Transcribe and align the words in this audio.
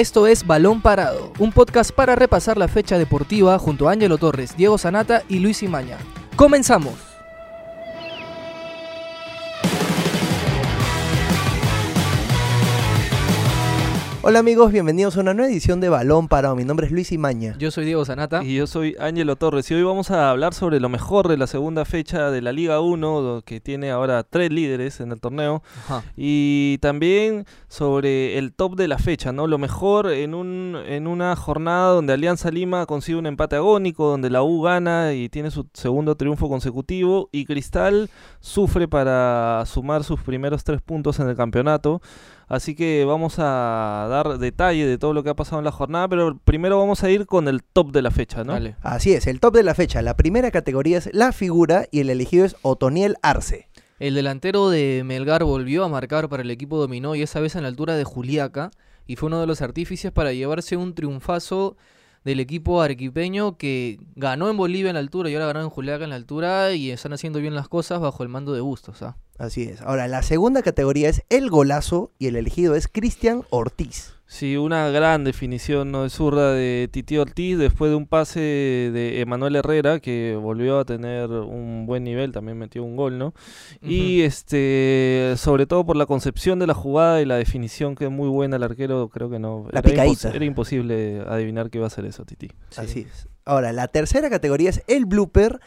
Esto 0.00 0.26
es 0.26 0.46
Balón 0.46 0.80
Parado, 0.80 1.30
un 1.38 1.52
podcast 1.52 1.90
para 1.90 2.16
repasar 2.16 2.56
la 2.56 2.68
fecha 2.68 2.96
deportiva 2.96 3.58
junto 3.58 3.86
a 3.86 3.92
Ángelo 3.92 4.16
Torres, 4.16 4.56
Diego 4.56 4.78
Sanata 4.78 5.24
y 5.28 5.40
Luis 5.40 5.62
Imaña. 5.62 5.98
¡Comenzamos! 6.36 7.09
Hola 14.22 14.40
amigos, 14.40 14.70
bienvenidos 14.70 15.16
a 15.16 15.20
una 15.20 15.32
nueva 15.32 15.50
edición 15.50 15.80
de 15.80 15.88
Balón 15.88 16.28
Parado. 16.28 16.54
Mi 16.54 16.64
nombre 16.64 16.84
es 16.86 16.92
Luis 16.92 17.10
Imaña. 17.10 17.56
Yo 17.58 17.70
soy 17.70 17.86
Diego 17.86 18.04
Sanata. 18.04 18.44
Y 18.44 18.54
yo 18.54 18.66
soy 18.66 18.94
Ángelo 19.00 19.36
Torres 19.36 19.70
y 19.70 19.74
hoy 19.74 19.82
vamos 19.82 20.10
a 20.10 20.28
hablar 20.28 20.52
sobre 20.52 20.78
lo 20.78 20.90
mejor 20.90 21.26
de 21.26 21.38
la 21.38 21.46
segunda 21.46 21.86
fecha 21.86 22.30
de 22.30 22.42
la 22.42 22.52
Liga 22.52 22.80
1, 22.80 23.40
que 23.46 23.60
tiene 23.60 23.90
ahora 23.90 24.22
tres 24.22 24.52
líderes 24.52 25.00
en 25.00 25.12
el 25.12 25.22
torneo. 25.22 25.62
Ajá. 25.86 26.04
Y 26.18 26.76
también 26.82 27.46
sobre 27.68 28.36
el 28.36 28.52
top 28.52 28.76
de 28.76 28.88
la 28.88 28.98
fecha, 28.98 29.32
¿no? 29.32 29.46
Lo 29.46 29.56
mejor 29.56 30.12
en, 30.12 30.34
un, 30.34 30.76
en 30.86 31.06
una 31.06 31.34
jornada 31.34 31.94
donde 31.94 32.12
Alianza 32.12 32.50
Lima 32.50 32.84
consigue 32.84 33.16
un 33.16 33.26
empate 33.26 33.56
agónico, 33.56 34.06
donde 34.06 34.28
la 34.28 34.42
U 34.42 34.60
gana 34.60 35.14
y 35.14 35.30
tiene 35.30 35.50
su 35.50 35.66
segundo 35.72 36.16
triunfo 36.16 36.50
consecutivo 36.50 37.30
y 37.32 37.46
Cristal 37.46 38.10
sufre 38.40 38.86
para 38.86 39.64
sumar 39.64 40.04
sus 40.04 40.20
primeros 40.20 40.62
tres 40.62 40.82
puntos 40.82 41.20
en 41.20 41.30
el 41.30 41.36
campeonato. 41.36 42.02
Así 42.50 42.74
que 42.74 43.04
vamos 43.04 43.36
a 43.38 44.08
dar 44.10 44.38
detalle 44.38 44.84
de 44.84 44.98
todo 44.98 45.12
lo 45.14 45.22
que 45.22 45.30
ha 45.30 45.36
pasado 45.36 45.60
en 45.60 45.64
la 45.64 45.70
jornada, 45.70 46.08
pero 46.08 46.36
primero 46.36 46.80
vamos 46.80 47.04
a 47.04 47.08
ir 47.08 47.26
con 47.26 47.46
el 47.46 47.62
top 47.62 47.92
de 47.92 48.02
la 48.02 48.10
fecha, 48.10 48.42
¿no? 48.42 48.54
Dale. 48.54 48.74
Así 48.82 49.12
es, 49.12 49.28
el 49.28 49.38
top 49.38 49.54
de 49.54 49.62
la 49.62 49.72
fecha. 49.76 50.02
La 50.02 50.16
primera 50.16 50.50
categoría 50.50 50.98
es 50.98 51.08
la 51.12 51.30
figura 51.30 51.86
y 51.92 52.00
el 52.00 52.10
elegido 52.10 52.44
es 52.44 52.56
Otoniel 52.62 53.14
Arce. 53.22 53.68
El 54.00 54.16
delantero 54.16 54.68
de 54.68 55.02
Melgar 55.04 55.44
volvió 55.44 55.84
a 55.84 55.88
marcar 55.88 56.28
para 56.28 56.42
el 56.42 56.50
equipo 56.50 56.76
dominó 56.76 57.14
y 57.14 57.22
esa 57.22 57.38
vez 57.38 57.54
en 57.54 57.62
la 57.62 57.68
altura 57.68 57.94
de 57.94 58.02
Juliaca 58.02 58.72
y 59.06 59.14
fue 59.14 59.28
uno 59.28 59.40
de 59.40 59.46
los 59.46 59.62
artífices 59.62 60.10
para 60.10 60.32
llevarse 60.32 60.76
un 60.76 60.96
triunfazo 60.96 61.76
del 62.24 62.40
equipo 62.40 62.82
arequipeño 62.82 63.58
que 63.58 64.00
ganó 64.16 64.50
en 64.50 64.56
Bolivia 64.56 64.90
en 64.90 64.94
la 64.94 65.00
altura 65.00 65.30
y 65.30 65.34
ahora 65.34 65.46
ganó 65.46 65.60
en 65.60 65.70
Juliaca 65.70 66.02
en 66.02 66.10
la 66.10 66.16
altura 66.16 66.72
y 66.72 66.90
están 66.90 67.12
haciendo 67.12 67.38
bien 67.38 67.54
las 67.54 67.68
cosas 67.68 68.00
bajo 68.00 68.24
el 68.24 68.28
mando 68.28 68.52
de 68.52 68.60
Bustos. 68.60 69.02
¿ah? 69.02 69.16
Así 69.40 69.62
es. 69.62 69.80
Ahora, 69.80 70.06
la 70.06 70.22
segunda 70.22 70.62
categoría 70.62 71.08
es 71.08 71.22
el 71.30 71.48
golazo 71.50 72.12
y 72.18 72.26
el 72.26 72.36
elegido 72.36 72.74
es 72.76 72.86
Cristian 72.88 73.42
Ortiz. 73.50 74.12
Sí, 74.26 74.56
una 74.56 74.88
gran 74.90 75.24
definición 75.24 75.90
¿no? 75.90 76.04
de 76.04 76.10
zurda 76.10 76.52
de 76.52 76.88
Titi 76.92 77.18
Ortiz 77.18 77.58
después 77.58 77.90
de 77.90 77.96
un 77.96 78.06
pase 78.06 78.38
de 78.38 79.20
Emanuel 79.20 79.56
Herrera 79.56 79.98
que 79.98 80.38
volvió 80.40 80.78
a 80.78 80.84
tener 80.84 81.28
un 81.30 81.84
buen 81.86 82.04
nivel, 82.04 82.30
también 82.30 82.56
metió 82.56 82.84
un 82.84 82.94
gol, 82.94 83.18
¿no? 83.18 83.34
Y 83.82 84.20
este, 84.22 85.34
sobre 85.36 85.66
todo 85.66 85.84
por 85.84 85.96
la 85.96 86.06
concepción 86.06 86.60
de 86.60 86.68
la 86.68 86.74
jugada 86.74 87.20
y 87.20 87.24
la 87.24 87.36
definición 87.38 87.96
que 87.96 88.04
es 88.04 88.10
muy 88.12 88.28
buena 88.28 88.54
el 88.54 88.62
arquero, 88.62 89.08
creo 89.08 89.30
que 89.30 89.40
no. 89.40 89.66
La 89.72 89.80
era, 89.80 89.90
picadita. 89.90 90.28
impos- 90.30 90.34
era 90.36 90.44
imposible 90.44 91.24
adivinar 91.26 91.68
que 91.70 91.78
iba 91.78 91.86
a 91.86 91.88
hacer 91.88 92.04
eso, 92.04 92.24
Titi. 92.24 92.52
Así 92.76 93.06
es. 93.10 93.26
Ahora, 93.44 93.72
la 93.72 93.88
tercera 93.88 94.30
categoría 94.30 94.70
es 94.70 94.82
el 94.86 95.06
blooper 95.06 95.58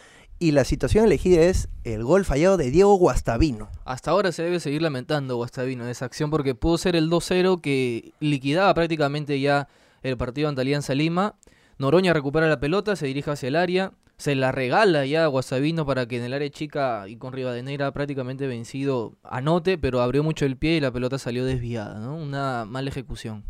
y 0.44 0.52
la 0.52 0.66
situación 0.66 1.06
elegida 1.06 1.44
es 1.44 1.70
el 1.86 2.04
gol 2.04 2.26
fallado 2.26 2.58
de 2.58 2.70
Diego 2.70 2.96
Guastavino. 2.96 3.70
Hasta 3.86 4.12
ahora 4.12 4.34
se 4.34 4.44
debe 4.44 4.60
seguir 4.60 4.82
lamentando 4.82 5.38
Guastavino 5.38 5.86
de 5.86 5.92
esa 5.92 6.04
acción 6.04 6.30
porque 6.30 6.54
pudo 6.54 6.78
ser 6.78 6.98
el 6.98 7.10
2-0 7.10 7.62
que 7.62 8.12
liquidaba 8.20 8.74
prácticamente 8.74 9.40
ya 9.40 9.70
el 10.02 10.18
partido 10.18 10.50
ante 10.50 10.60
Alianza 10.60 10.96
Lima. 10.96 11.36
Noroña 11.78 12.12
recupera 12.12 12.50
la 12.50 12.60
pelota, 12.60 12.98
se 12.98 13.06
dirige 13.06 13.32
hacia 13.32 13.48
el 13.48 13.56
área, 13.56 13.94
se 14.18 14.36
la 14.36 14.52
regala 14.52 15.06
ya 15.06 15.24
a 15.24 15.28
Guastavino 15.28 15.86
para 15.86 16.10
que 16.10 16.18
en 16.18 16.24
el 16.24 16.34
área 16.34 16.50
chica 16.50 17.06
y 17.08 17.16
con 17.16 17.32
Rivadeneira 17.32 17.94
prácticamente 17.94 18.46
vencido 18.46 19.14
anote, 19.24 19.78
pero 19.78 20.02
abrió 20.02 20.24
mucho 20.24 20.46
el 20.46 20.58
pie 20.58 20.76
y 20.76 20.82
la 20.82 20.92
pelota 20.92 21.20
salió 21.20 21.46
desviada, 21.46 22.00
¿no? 22.00 22.18
Una 22.18 22.66
mala 22.66 22.90
ejecución. 22.90 23.46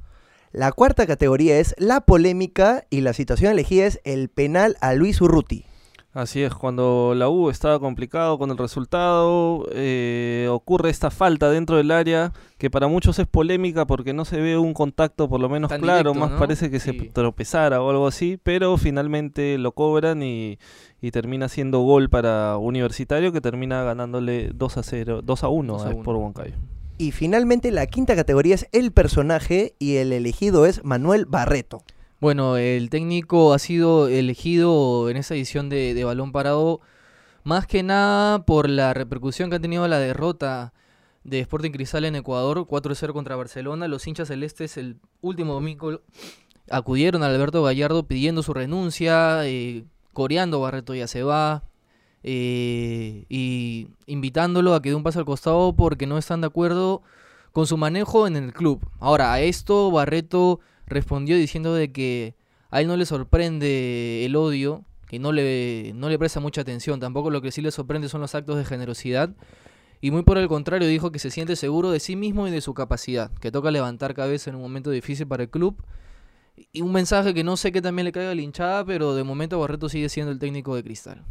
La 0.52 0.72
cuarta 0.72 1.08
categoría 1.08 1.58
es 1.58 1.74
la 1.80 2.02
polémica 2.02 2.86
y 2.92 3.02
la 3.02 3.14
situación 3.14 3.52
elegida 3.52 3.88
es 3.88 4.00
el 4.04 4.30
penal 4.30 4.78
a 4.80 4.94
Luis 4.94 5.22
Urruti. 5.22 5.66
Así 6.14 6.44
es, 6.44 6.54
cuando 6.54 7.14
la 7.16 7.28
U 7.28 7.50
estaba 7.50 7.80
complicado 7.80 8.38
con 8.38 8.52
el 8.52 8.58
resultado, 8.58 9.68
eh, 9.72 10.48
ocurre 10.52 10.92
esta 10.92 11.10
falta 11.10 11.50
dentro 11.50 11.78
del 11.78 11.90
área 11.90 12.34
que 12.60 12.70
para 12.70 12.88
muchos 12.88 13.18
es 13.18 13.26
polémica 13.26 13.88
porque 13.88 14.14
no 14.14 14.24
se 14.24 14.40
ve 14.40 14.56
un 14.56 14.76
contacto 14.76 15.28
por 15.28 15.42
lo 15.42 15.50
menos 15.50 15.70
Tan 15.70 15.82
claro, 15.82 16.12
directo, 16.12 16.20
más 16.20 16.32
¿no? 16.32 16.38
parece 16.38 16.70
que 16.70 16.80
se 16.80 16.94
tropezara 16.94 17.82
o 17.82 17.90
algo 17.90 18.06
así, 18.06 18.40
pero 18.44 18.78
finalmente 18.78 19.58
lo 19.58 19.72
cobran 19.72 20.22
y, 20.22 20.60
y 21.02 21.10
termina 21.10 21.50
siendo 21.50 21.80
gol 21.80 22.12
para 22.12 22.58
Universitario 22.58 23.32
que 23.32 23.42
termina 23.42 23.82
ganándole 23.82 24.52
2 24.54 24.78
a 24.78 24.84
0, 24.84 25.22
2 25.24 25.44
a 25.44 25.48
1 25.48 25.74
2 25.74 25.82
a 25.82 25.88
a 25.88 25.90
1. 25.94 26.04
por 26.04 26.16
Huancayo. 26.16 26.54
Y 27.00 27.12
finalmente 27.12 27.72
la 27.72 27.88
quinta 27.88 28.16
categoría 28.16 28.54
es 28.54 28.68
el 28.72 28.92
personaje 28.92 29.74
y 29.80 29.96
el 29.96 30.14
elegido 30.14 30.68
es 30.68 30.84
Manuel 30.84 31.26
Barreto. 31.26 31.84
Bueno, 32.24 32.56
el 32.56 32.90
técnico 32.90 33.52
ha 33.52 33.60
sido 33.60 34.08
elegido 34.08 35.10
en 35.10 35.18
esa 35.18 35.36
edición 35.36 35.68
de, 35.68 36.02
Balón 36.06 36.32
Parado 36.32 36.80
más 37.44 37.68
que 37.68 37.84
nada 37.84 38.46
por 38.46 38.70
la 38.70 38.94
repercusión 38.94 39.50
que 39.50 39.58
ha 39.58 39.60
tenido 39.60 39.86
la 39.90 40.00
derrota 40.00 40.72
de 41.26 41.42
Sporting 41.42 41.72
Cristal 41.72 42.06
en 42.06 42.16
Ecuador, 42.16 42.60
4-0 42.60 43.12
contra 43.12 43.36
Barcelona. 43.36 43.90
Los 43.90 44.08
hinchas 44.08 44.30
celestes 44.30 44.78
el 44.78 45.02
último 45.20 45.52
domingo 45.52 46.00
acudieron 46.72 47.24
a 47.24 47.26
Alberto 47.26 47.62
Gallardo 47.62 48.08
pidiendo 48.08 48.42
su 48.42 48.54
renuncia, 48.54 49.46
eh, 49.46 49.84
coreando 50.14 50.62
Barreto 50.62 50.96
ya 50.96 51.08
se 51.08 51.24
va, 51.24 51.64
eh, 52.24 53.26
y 53.28 53.90
invitándolo 54.06 54.76
a 54.76 54.82
que 54.82 54.92
dé 54.92 54.96
un 54.96 55.04
paso 55.04 55.20
al 55.20 55.26
costado 55.26 55.76
porque 55.76 56.08
no 56.08 56.18
están 56.18 56.40
de 56.40 56.48
acuerdo 56.48 57.02
con 57.52 57.68
su 57.68 57.76
manejo 57.76 58.28
en 58.28 58.38
el 58.38 58.54
club. 58.54 58.80
Ahora, 59.02 59.34
a 59.34 59.42
esto 59.42 59.92
Barreto 59.92 60.62
respondió 60.88 61.38
diciendo 61.38 61.74
de 61.74 61.92
que 61.92 62.36
a 62.70 62.82
él 62.82 62.88
no 62.88 62.98
le 62.98 63.06
sorprende 63.06 64.26
el 64.26 64.36
odio, 64.36 64.84
que 65.08 65.20
no 65.20 65.32
le, 65.32 65.92
no 65.96 66.10
le 66.10 66.18
presta 66.18 66.40
mucha 66.40 66.62
atención, 66.62 67.00
tampoco 67.00 67.30
lo 67.30 67.42
que 67.42 67.52
sí 67.52 67.62
le 67.62 67.72
sorprende 67.72 68.10
son 68.10 68.22
los 68.22 68.34
actos 68.36 68.58
de 68.58 68.66
generosidad, 68.66 69.36
y 70.02 70.12
muy 70.12 70.24
por 70.24 70.38
el 70.38 70.48
contrario 70.48 70.88
dijo 70.88 71.12
que 71.12 71.20
se 71.20 71.30
siente 71.30 71.56
seguro 71.56 71.92
de 71.92 72.00
sí 72.00 72.16
mismo 72.16 72.48
y 72.48 72.52
de 72.52 72.62
su 72.62 72.74
capacidad, 72.74 73.32
que 73.40 73.52
toca 73.52 73.72
levantar 73.72 74.14
cabeza 74.14 74.50
en 74.50 74.56
un 74.56 74.64
momento 74.64 74.90
difícil 74.90 75.28
para 75.28 75.44
el 75.44 75.50
club, 75.50 75.82
y 76.72 76.82
un 76.82 76.92
mensaje 76.92 77.34
que 77.34 77.44
no 77.44 77.58
sé 77.58 77.72
que 77.72 77.82
también 77.82 78.06
le 78.06 78.12
caiga 78.12 78.32
a 78.32 78.36
la 78.36 78.42
hinchada, 78.42 78.86
pero 78.86 79.16
de 79.16 79.24
momento 79.24 79.60
Barreto 79.60 79.90
sigue 79.90 80.10
siendo 80.10 80.32
el 80.32 80.40
técnico 80.40 80.76
de 80.76 80.84
Cristal. 80.84 81.24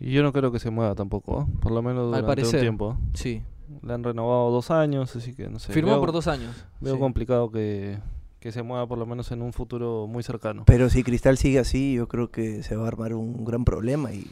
Y 0.00 0.12
yo 0.12 0.22
no 0.22 0.32
creo 0.32 0.52
que 0.52 0.58
se 0.58 0.70
mueva 0.70 0.94
tampoco, 0.94 1.42
¿eh? 1.42 1.58
por 1.60 1.72
lo 1.72 1.82
menos 1.82 2.04
Al 2.14 2.22
durante 2.22 2.26
parecer. 2.26 2.54
un 2.56 2.60
tiempo. 2.60 2.98
¿eh? 2.98 3.10
Sí, 3.14 3.42
Le 3.82 3.92
han 3.92 4.02
renovado 4.04 4.50
dos 4.50 4.70
años, 4.70 5.14
así 5.16 5.34
que 5.34 5.48
no 5.48 5.58
sé. 5.58 5.72
firmó 5.72 5.92
veo- 5.92 6.00
por 6.00 6.12
dos 6.12 6.26
años. 6.26 6.64
Veo 6.80 6.94
sí. 6.94 7.00
complicado 7.00 7.50
que, 7.50 7.98
que 8.40 8.52
se 8.52 8.62
mueva 8.62 8.86
por 8.86 8.98
lo 8.98 9.06
menos 9.06 9.30
en 9.32 9.42
un 9.42 9.52
futuro 9.52 10.06
muy 10.06 10.22
cercano. 10.22 10.64
Pero 10.66 10.88
si 10.90 11.02
Cristal 11.02 11.36
sigue 11.38 11.58
así, 11.58 11.94
yo 11.94 12.08
creo 12.08 12.30
que 12.30 12.62
se 12.62 12.76
va 12.76 12.84
a 12.84 12.88
armar 12.88 13.14
un 13.14 13.44
gran 13.44 13.64
problema 13.64 14.12
y, 14.12 14.26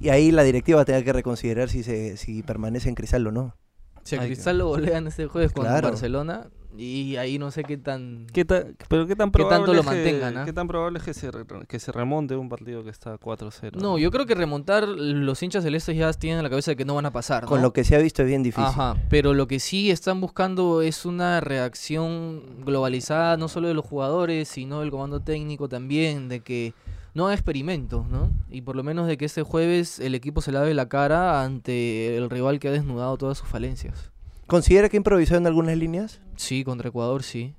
y 0.00 0.08
ahí 0.08 0.30
la 0.32 0.42
directiva 0.42 0.76
va 0.76 0.82
a 0.82 0.86
tener 0.86 1.04
que 1.04 1.12
reconsiderar 1.12 1.68
si 1.68 1.82
se 1.82 2.16
si 2.16 2.42
permanece 2.42 2.88
en 2.88 2.94
Cristal 2.94 3.26
o 3.26 3.32
no. 3.32 3.54
Si 4.02 4.16
a 4.16 4.20
Hay 4.20 4.28
que- 4.28 4.34
Cristal 4.34 4.58
lo 4.58 4.68
golean 4.68 5.06
este 5.06 5.26
jueves 5.26 5.52
con 5.52 5.64
Claro. 5.64 5.88
Barcelona, 5.88 6.48
y 6.76 7.16
ahí 7.16 7.38
no 7.38 7.50
sé 7.50 7.62
qué 7.62 7.76
tan... 7.76 8.26
¿Qué 8.32 8.44
ta- 8.44 8.64
pero 8.88 9.06
qué 9.06 9.14
tan 9.14 9.28
¿Qué 9.30 9.38
probable 9.38 9.56
tanto 9.58 9.72
lo 9.74 9.80
es 9.80 9.86
que- 9.86 9.94
mantengan? 9.94 10.44
¿Qué 10.44 10.52
tan 10.52 10.66
probable 10.66 10.98
es 10.98 11.04
que 11.04 11.14
se, 11.14 11.30
re- 11.30 11.44
que 11.68 11.78
se 11.78 11.92
remonte 11.92 12.34
un 12.36 12.48
partido 12.48 12.82
que 12.82 12.90
está 12.90 13.18
4-0? 13.18 13.76
No, 13.80 13.96
yo 13.98 14.10
creo 14.10 14.26
que 14.26 14.34
remontar 14.34 14.88
los 14.88 15.42
hinchas 15.42 15.62
celestes 15.64 15.96
ya 15.96 16.12
tienen 16.12 16.38
en 16.38 16.44
la 16.44 16.50
cabeza 16.50 16.72
de 16.72 16.76
que 16.76 16.84
no 16.84 16.94
van 16.96 17.06
a 17.06 17.12
pasar. 17.12 17.44
Con 17.44 17.62
lo 17.62 17.72
que 17.72 17.84
se 17.84 17.94
ha 17.94 17.98
visto 17.98 18.22
es 18.22 18.28
bien 18.28 18.42
difícil. 18.42 18.64
Ajá, 18.66 18.96
pero 19.08 19.34
lo 19.34 19.46
que 19.46 19.60
sí 19.60 19.90
están 19.90 20.20
buscando 20.20 20.82
es 20.82 21.04
una 21.06 21.40
reacción 21.40 22.64
globalizada, 22.64 23.36
no 23.36 23.48
solo 23.48 23.68
de 23.68 23.74
los 23.74 23.84
jugadores, 23.84 24.48
sino 24.48 24.80
del 24.80 24.90
comando 24.90 25.20
técnico 25.20 25.68
también, 25.68 26.28
de 26.28 26.40
que 26.40 26.74
no 27.14 27.26
haga 27.26 27.34
experimentos, 27.34 28.08
¿no? 28.08 28.30
Y 28.50 28.62
por 28.62 28.74
lo 28.74 28.82
menos 28.82 29.06
de 29.06 29.16
que 29.16 29.24
este 29.26 29.42
jueves 29.44 30.00
el 30.00 30.14
equipo 30.16 30.40
se 30.40 30.50
lave 30.50 30.74
la 30.74 30.88
cara 30.88 31.42
ante 31.44 32.16
el 32.16 32.28
rival 32.30 32.58
que 32.58 32.68
ha 32.68 32.72
desnudado 32.72 33.16
todas 33.16 33.38
sus 33.38 33.48
falencias. 33.48 34.10
¿Considera 34.46 34.90
que 34.90 34.98
improvisó 34.98 35.36
en 35.36 35.46
algunas 35.46 35.76
líneas? 35.76 36.20
Sí, 36.36 36.64
contra 36.64 36.90
Ecuador 36.90 37.22
sí. 37.22 37.54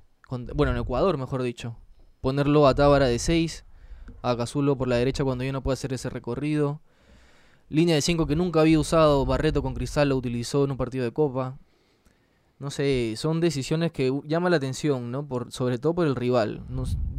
Bueno, 0.54 0.72
en 0.72 0.78
Ecuador, 0.78 1.18
mejor 1.18 1.42
dicho. 1.42 1.76
Ponerlo 2.20 2.66
a 2.66 2.74
Tábara 2.74 3.06
de 3.06 3.18
6, 3.18 3.64
a 4.22 4.36
Cazulo 4.36 4.76
por 4.76 4.86
la 4.86 4.96
derecha 4.96 5.24
cuando 5.24 5.42
ya 5.44 5.52
no 5.52 5.62
puede 5.62 5.74
hacer 5.74 5.92
ese 5.92 6.10
recorrido. 6.10 6.80
Línea 7.68 7.96
de 7.96 8.02
5 8.02 8.26
que 8.26 8.36
nunca 8.36 8.60
había 8.60 8.78
usado 8.78 9.26
Barreto 9.26 9.62
con 9.62 9.74
Cristal, 9.74 10.10
lo 10.10 10.16
utilizó 10.16 10.64
en 10.64 10.70
un 10.70 10.76
partido 10.76 11.04
de 11.04 11.12
Copa. 11.12 11.58
No 12.60 12.70
sé, 12.70 13.14
son 13.16 13.40
decisiones 13.40 13.90
que 13.90 14.12
llaman 14.24 14.52
la 14.52 14.56
atención, 14.56 15.10
¿no? 15.10 15.26
Por, 15.26 15.52
sobre 15.52 15.78
todo 15.78 15.94
por 15.94 16.06
el 16.06 16.14
rival. 16.14 16.62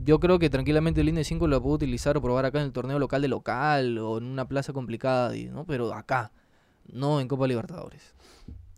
Yo 0.05 0.19
creo 0.19 0.39
que 0.39 0.49
tranquilamente 0.49 1.03
línea 1.03 1.19
de 1.19 1.25
5 1.25 1.47
la 1.47 1.59
puedo 1.59 1.75
utilizar 1.75 2.15
o 2.15 2.21
probar 2.21 2.45
acá 2.45 2.59
en 2.59 2.65
el 2.65 2.71
torneo 2.71 2.99
local 2.99 3.21
de 3.21 3.27
local 3.27 3.97
o 3.97 4.17
en 4.17 4.23
una 4.23 4.47
plaza 4.47 4.71
complicada, 4.71 5.35
¿no? 5.51 5.65
Pero 5.65 5.93
acá, 5.93 6.31
no 6.87 7.19
en 7.19 7.27
Copa 7.27 7.47
Libertadores. 7.47 8.15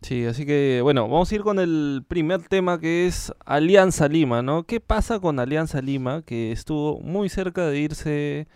Sí, 0.02 0.26
así 0.26 0.46
que 0.46 0.80
bueno, 0.82 1.04
vamos 1.10 1.32
a 1.32 1.36
ir 1.36 1.42
con 1.42 1.60
el 1.60 2.04
primer 2.08 2.42
tema 2.44 2.80
que 2.80 3.06
es 3.06 3.34
Alianza 3.46 4.08
Lima, 4.08 4.42
¿no? 4.42 4.64
¿Qué 4.64 4.80
pasa 4.80 5.20
con 5.20 5.40
Alianza 5.40 5.82
Lima 5.82 6.22
que 6.22 6.54
estuvo 6.54 7.02
muy 7.02 7.28
cerca 7.28 7.68
de 7.68 7.80
irse 7.80 8.48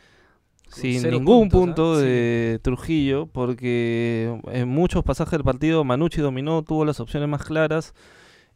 sin 0.70 1.04
ningún 1.10 1.50
puntos, 1.50 1.54
¿ah? 1.54 1.66
punto 1.66 1.98
de 1.98 2.60
Trujillo? 2.64 3.28
Porque 3.28 4.40
en 4.52 4.70
muchos 4.70 5.04
pasajes 5.04 5.34
del 5.34 5.44
partido 5.44 5.84
Manucci 5.84 6.22
dominó, 6.22 6.64
tuvo 6.64 6.86
las 6.86 7.02
opciones 7.02 7.28
más 7.28 7.44
claras 7.44 7.94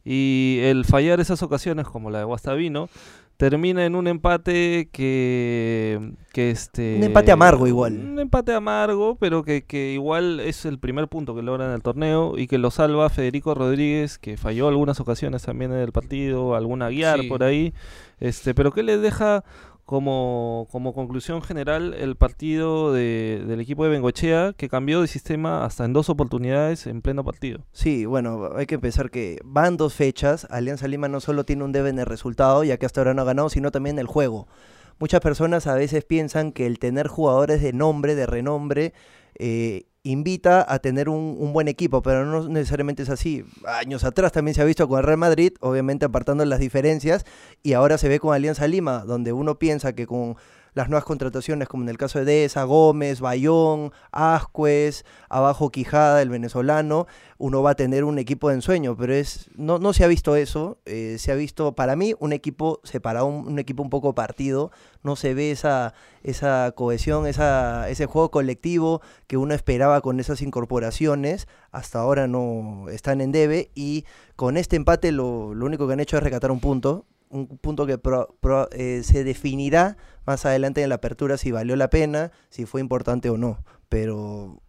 Y 0.02 0.60
el 0.62 0.86
fallar 0.86 1.20
esas 1.20 1.42
ocasiones, 1.42 1.86
como 1.86 2.10
la 2.10 2.20
de 2.20 2.24
Guastavino, 2.24 2.88
termina 3.38 3.86
en 3.86 3.94
un 3.94 4.06
empate 4.08 4.90
que, 4.92 6.12
que 6.32 6.50
este 6.50 6.96
Un 6.98 7.04
empate 7.04 7.30
amargo 7.32 7.66
igual. 7.66 7.92
un 7.94 8.18
empate 8.18 8.52
amargo 8.52 9.16
pero 9.18 9.44
que, 9.44 9.62
que 9.64 9.92
igual 9.92 10.40
es 10.40 10.64
el 10.66 10.78
primer 10.78 11.08
punto 11.08 11.34
que 11.34 11.42
logra 11.42 11.64
en 11.66 11.72
el 11.72 11.80
torneo 11.80 12.36
y 12.36 12.48
que 12.48 12.58
lo 12.58 12.70
salva 12.70 13.08
Federico 13.10 13.54
Rodríguez 13.54 14.18
que 14.18 14.36
falló 14.36 14.68
algunas 14.68 14.98
ocasiones 15.00 15.42
también 15.44 15.72
en 15.72 15.78
el 15.78 15.92
partido 15.92 16.54
alguna 16.56 16.90
guiar 16.90 17.20
Sí. 17.20 17.28
por 17.28 17.44
ahí 17.44 17.72
este 18.20 18.54
pero 18.54 18.72
que 18.72 18.82
le 18.82 18.98
deja 18.98 19.44
como, 19.88 20.68
como 20.70 20.92
conclusión 20.92 21.40
general 21.40 21.94
el 21.94 22.14
partido 22.14 22.92
de- 22.92 23.42
del 23.46 23.58
equipo 23.58 23.84
de 23.84 23.90
Bengochea 23.90 24.52
que 24.54 24.68
cambió 24.68 25.00
de 25.00 25.06
sistema 25.06 25.64
hasta 25.64 25.86
en 25.86 25.94
dos 25.94 26.10
oportunidades 26.10 26.86
en 26.86 27.00
pleno 27.00 27.24
partido 27.24 27.60
Sí, 27.72 28.04
bueno, 28.04 28.50
hay 28.54 28.66
que 28.66 28.78
pensar 28.78 29.10
que 29.10 29.40
van 29.46 29.78
dos 29.78 29.94
fechas. 29.94 30.46
Alianza 30.50 30.88
Lima 30.88 31.08
no 31.08 31.20
solo 31.20 31.44
tiene 31.44 31.64
un 31.64 31.72
debe 31.72 31.88
en 31.88 31.98
el 31.98 32.04
resultado, 32.04 32.64
ya 32.64 32.76
que 32.76 32.84
hasta 32.84 33.00
ahora 33.00 33.14
no 33.14 33.22
ha 33.22 33.24
ganado, 33.24 33.48
sino 33.48 33.70
también 33.70 33.98
el 33.98 34.06
juego. 34.06 34.46
Muchas 34.98 35.20
personas 35.20 35.66
a 35.66 35.74
veces 35.74 36.04
piensan 36.04 36.52
que 36.52 36.66
el 36.66 36.78
tener 36.78 37.06
jugadores 37.08 37.62
de 37.62 37.72
nombre, 37.72 38.14
de 38.14 38.26
renombre, 38.26 38.92
eh, 39.36 39.84
invita 40.02 40.64
a 40.66 40.78
tener 40.78 41.08
un, 41.08 41.36
un 41.38 41.52
buen 41.52 41.68
equipo, 41.68 42.02
pero 42.02 42.24
no 42.24 42.48
necesariamente 42.48 43.02
es 43.02 43.10
así. 43.10 43.44
Años 43.66 44.04
atrás 44.04 44.32
también 44.32 44.54
se 44.54 44.62
ha 44.62 44.64
visto 44.64 44.88
con 44.88 44.98
el 44.98 45.04
Real 45.04 45.18
Madrid, 45.18 45.52
obviamente 45.60 46.06
apartando 46.06 46.44
las 46.44 46.60
diferencias, 46.60 47.24
y 47.62 47.74
ahora 47.74 47.98
se 47.98 48.08
ve 48.08 48.18
con 48.18 48.34
Alianza 48.34 48.66
Lima, 48.66 49.04
donde 49.04 49.32
uno 49.32 49.58
piensa 49.58 49.94
que 49.94 50.06
con 50.06 50.36
las 50.78 50.88
nuevas 50.88 51.04
contrataciones, 51.04 51.66
como 51.66 51.82
en 51.82 51.88
el 51.88 51.98
caso 51.98 52.20
de 52.20 52.24
Deza, 52.24 52.62
Gómez, 52.62 53.20
Bayón, 53.20 53.92
Ascuez, 54.12 55.04
abajo 55.28 55.70
Quijada, 55.70 56.22
el 56.22 56.30
venezolano, 56.30 57.08
uno 57.36 57.62
va 57.62 57.70
a 57.70 57.74
tener 57.74 58.04
un 58.04 58.16
equipo 58.20 58.48
de 58.48 58.54
ensueño, 58.54 58.96
pero 58.96 59.12
es 59.12 59.50
no, 59.56 59.80
no 59.80 59.92
se 59.92 60.04
ha 60.04 60.06
visto 60.06 60.36
eso, 60.36 60.78
eh, 60.86 61.16
se 61.18 61.32
ha 61.32 61.34
visto 61.34 61.72
para 61.72 61.96
mí 61.96 62.14
un 62.20 62.32
equipo 62.32 62.80
separado, 62.84 63.26
un, 63.26 63.48
un 63.48 63.58
equipo 63.58 63.82
un 63.82 63.90
poco 63.90 64.14
partido, 64.14 64.70
no 65.02 65.16
se 65.16 65.34
ve 65.34 65.50
esa, 65.50 65.94
esa 66.22 66.70
cohesión, 66.76 67.26
esa, 67.26 67.88
ese 67.88 68.06
juego 68.06 68.30
colectivo 68.30 69.02
que 69.26 69.36
uno 69.36 69.54
esperaba 69.54 70.00
con 70.00 70.20
esas 70.20 70.42
incorporaciones, 70.42 71.48
hasta 71.72 71.98
ahora 71.98 72.28
no 72.28 72.86
están 72.88 73.20
en 73.20 73.32
debe 73.32 73.72
y 73.74 74.04
con 74.36 74.56
este 74.56 74.76
empate 74.76 75.10
lo, 75.10 75.54
lo 75.54 75.66
único 75.66 75.88
que 75.88 75.94
han 75.94 76.00
hecho 76.00 76.16
es 76.16 76.22
recatar 76.22 76.52
un 76.52 76.60
punto, 76.60 77.04
un 77.30 77.46
punto 77.58 77.86
que 77.86 77.98
pro- 77.98 78.36
pro- 78.40 78.68
eh, 78.72 79.02
se 79.04 79.24
definirá 79.24 79.96
más 80.26 80.44
adelante 80.46 80.82
en 80.82 80.88
la 80.88 80.96
apertura 80.96 81.36
si 81.38 81.50
valió 81.52 81.74
la 81.76 81.90
pena, 81.90 82.30
si 82.50 82.66
fue 82.66 82.80
importante 82.80 83.30
o 83.30 83.36
no, 83.38 83.62
pero 83.88 84.60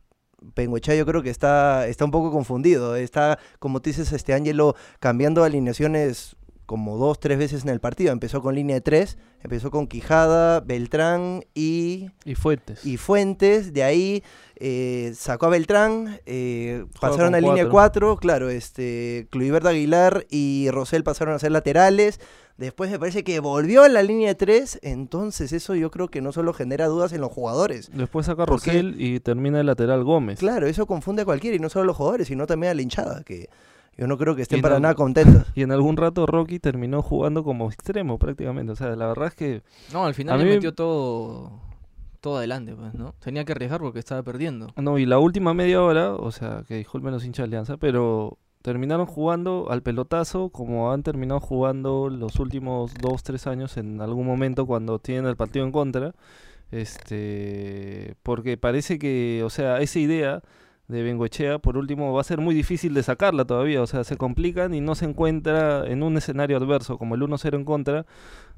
Penguechá 0.54 0.96
yo 0.96 1.06
creo 1.06 1.22
que 1.22 1.30
está, 1.30 1.86
está 1.88 2.06
un 2.06 2.12
poco 2.12 2.32
confundido. 2.32 2.96
Está, 2.96 3.40
como 3.60 3.82
tú 3.82 3.90
dices, 3.90 4.14
este 4.14 4.34
Ángelo 4.34 4.74
cambiando 5.02 5.44
alineaciones 5.44 6.38
como 6.66 6.98
dos, 6.98 7.20
tres 7.20 7.38
veces 7.38 7.64
en 7.64 7.70
el 7.70 7.82
partido. 7.82 8.14
Empezó 8.14 8.42
con 8.42 8.56
línea 8.56 8.76
de 8.76 8.82
tres, 8.82 9.18
empezó 9.42 9.70
con 9.70 9.88
Quijada, 9.88 10.62
Beltrán 10.62 11.44
y, 11.54 12.12
y 12.24 12.36
Fuentes 12.36 12.86
y 12.86 12.96
Fuentes. 12.96 13.74
De 13.74 13.84
ahí 13.84 14.24
eh, 14.56 15.12
sacó 15.14 15.48
a 15.48 15.50
Beltrán, 15.50 16.22
eh, 16.26 16.86
pasaron 17.02 17.36
a 17.36 17.42
línea 17.42 17.68
cuatro. 17.70 18.12
4. 18.14 18.18
Claro, 18.18 18.50
este, 18.50 19.28
Cluivert 19.32 19.66
Aguilar 19.66 20.26
y 20.30 20.70
Rosell 20.72 21.04
pasaron 21.04 21.34
a 21.36 21.40
ser 21.40 21.52
laterales. 21.52 22.22
Después 22.60 22.92
me 22.92 23.00
parece 23.00 23.24
que 23.24 23.40
volvió 23.40 23.84
a 23.84 23.90
la 23.90 24.04
línea 24.04 24.28
de 24.28 24.36
3, 24.36 24.80
entonces 24.84 25.54
eso 25.54 25.76
yo 25.76 25.90
creo 25.92 26.10
que 26.10 26.22
no 26.22 26.34
solo 26.34 26.52
genera 26.54 26.88
dudas 26.88 27.14
en 27.14 27.22
los 27.22 27.32
jugadores, 27.32 27.90
después 27.94 28.26
saca. 28.26 28.46
Rosell 28.46 29.00
y 29.02 29.22
termina 29.22 29.62
el 29.62 29.66
lateral 29.66 30.04
Gómez 30.04 30.40
Claro, 30.40 30.68
eso 30.68 30.86
confunde 30.86 31.22
a 31.22 31.26
cualquiera 31.26 31.56
y 31.56 31.60
no 31.60 31.70
solo 31.70 31.84
a 31.84 31.86
los 31.88 31.96
jugadores, 31.96 32.28
sino 32.28 32.46
también 32.46 32.72
a 32.72 32.74
la 32.74 32.82
hinchada, 32.82 33.24
que 33.24 33.48
yo 33.98 34.08
no 34.08 34.18
creo 34.18 34.36
que 34.36 34.42
estén 34.42 34.62
para 34.62 34.78
nada 34.80 34.94
contentos. 34.94 35.46
Y 35.56 35.62
en 35.62 35.72
algún 35.72 35.96
rato 35.96 36.26
Rocky 36.26 36.60
terminó 36.60 37.02
jugando 37.02 37.44
como 37.46 37.70
extremo 37.72 38.18
prácticamente. 38.20 38.74
O 38.74 38.76
sea, 38.76 38.96
la 38.96 39.08
verdad 39.08 39.28
es 39.30 39.36
que 39.36 39.62
No, 39.94 40.06
al 40.06 40.14
final 40.14 40.38
le 40.40 40.44
mí- 40.46 40.52
metió 40.52 40.74
todo, 40.74 41.52
todo 42.20 42.38
adelante, 42.40 42.76
pues, 42.76 42.94
¿no? 42.94 43.14
Tenía 43.20 43.46
que 43.46 43.54
arriesgar 43.54 43.80
porque 43.80 44.00
estaba 44.00 44.22
perdiendo. 44.24 44.68
No, 44.76 44.98
y 44.98 45.06
la 45.06 45.20
última 45.20 45.54
media 45.54 45.82
hora, 45.82 46.14
o 46.14 46.32
sea, 46.32 46.64
que 46.68 46.76
disculpen 46.76 47.12
los 47.12 47.24
hinchas 47.24 47.44
de 47.44 47.48
Alianza, 47.56 47.78
pero 47.78 48.38
terminaron 48.62 49.06
jugando 49.06 49.68
al 49.70 49.82
pelotazo 49.84 50.50
como 50.50 50.92
han 50.92 51.04
terminado 51.04 51.40
jugando 51.40 52.10
los 52.10 52.40
últimos 52.40 52.94
dos, 52.96 53.24
tres 53.24 53.48
años 53.48 53.78
en 53.78 54.02
algún 54.02 54.26
momento 54.28 54.66
cuando 54.66 55.00
tienen 55.00 55.26
el 55.26 55.38
partido 55.38 55.66
en 55.66 55.72
contra. 55.72 56.14
Este, 56.72 58.16
porque 58.24 58.58
parece 58.58 59.00
que, 59.00 59.42
o 59.46 59.50
sea, 59.50 59.80
esa 59.82 60.00
idea 60.00 60.44
de 60.88 61.04
Bengoechea, 61.04 61.60
por 61.60 61.78
último, 61.78 62.14
va 62.14 62.22
a 62.22 62.24
ser 62.24 62.40
muy 62.42 62.56
difícil 62.56 62.94
de 62.94 63.04
sacarla 63.04 63.46
todavía. 63.46 63.82
O 63.82 63.88
sea, 63.88 64.04
se 64.04 64.18
complican 64.18 64.74
y 64.74 64.82
no 64.82 64.96
se 64.96 65.06
encuentra 65.06 65.86
en 65.88 66.04
un 66.04 66.18
escenario 66.18 66.58
adverso 66.58 66.98
como 66.98 67.16
el 67.16 67.22
1-0 67.22 67.56
en 67.56 67.66
contra. 67.66 68.06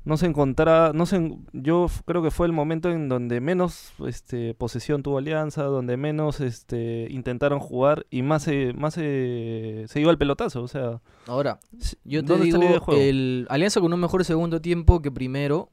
No 0.03 0.17
se 0.17 0.25
encontraba, 0.25 0.93
no 0.93 1.05
se, 1.05 1.37
yo 1.53 1.85
creo 2.05 2.23
que 2.23 2.31
fue 2.31 2.47
el 2.47 2.53
momento 2.53 2.89
en 2.89 3.07
donde 3.07 3.39
menos 3.39 3.93
este, 4.07 4.55
posesión 4.55 5.03
tuvo 5.03 5.19
Alianza, 5.19 5.63
donde 5.63 5.95
menos 5.95 6.39
este, 6.39 7.07
intentaron 7.11 7.59
jugar 7.59 8.07
y 8.09 8.23
más, 8.23 8.43
se, 8.43 8.73
más 8.73 8.95
se, 8.95 9.85
se 9.87 10.01
iba 10.01 10.09
al 10.09 10.17
pelotazo. 10.17 10.63
O 10.63 10.67
sea, 10.67 11.01
Ahora, 11.27 11.59
yo 12.03 12.23
te 12.25 12.33
¿dónde 12.33 12.45
está 12.45 12.57
la 12.57 12.65
idea 12.65 12.73
de 12.79 12.79
digo, 12.79 12.85
juego? 12.85 12.99
el 12.99 13.45
Alianza 13.49 13.79
con 13.79 13.93
un 13.93 13.99
mejor 13.99 14.25
segundo 14.25 14.59
tiempo 14.59 15.01
que 15.03 15.11
primero 15.11 15.69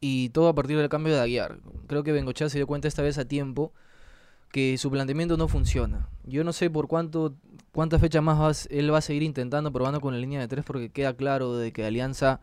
y 0.00 0.30
todo 0.30 0.48
a 0.48 0.54
partir 0.54 0.76
del 0.76 0.88
cambio 0.88 1.14
de 1.14 1.20
Aguiar. 1.20 1.60
Creo 1.86 2.02
que 2.02 2.12
Bengochea 2.12 2.48
se 2.48 2.58
dio 2.58 2.66
cuenta 2.66 2.88
esta 2.88 3.02
vez 3.02 3.18
a 3.18 3.24
tiempo 3.26 3.72
que 4.50 4.78
su 4.78 4.90
planteamiento 4.90 5.36
no 5.36 5.46
funciona. 5.46 6.08
Yo 6.24 6.42
no 6.42 6.52
sé 6.52 6.70
por 6.70 6.88
cuánto 6.88 7.36
cuántas 7.72 8.00
fechas 8.00 8.22
más 8.22 8.66
él 8.70 8.92
va 8.92 8.98
a 8.98 9.02
seguir 9.02 9.22
intentando 9.22 9.72
probando 9.72 10.00
con 10.00 10.12
la 10.12 10.18
línea 10.18 10.40
de 10.40 10.48
tres 10.48 10.64
porque 10.64 10.90
queda 10.90 11.14
claro 11.14 11.56
de 11.56 11.72
que 11.72 11.84
Alianza 11.84 12.40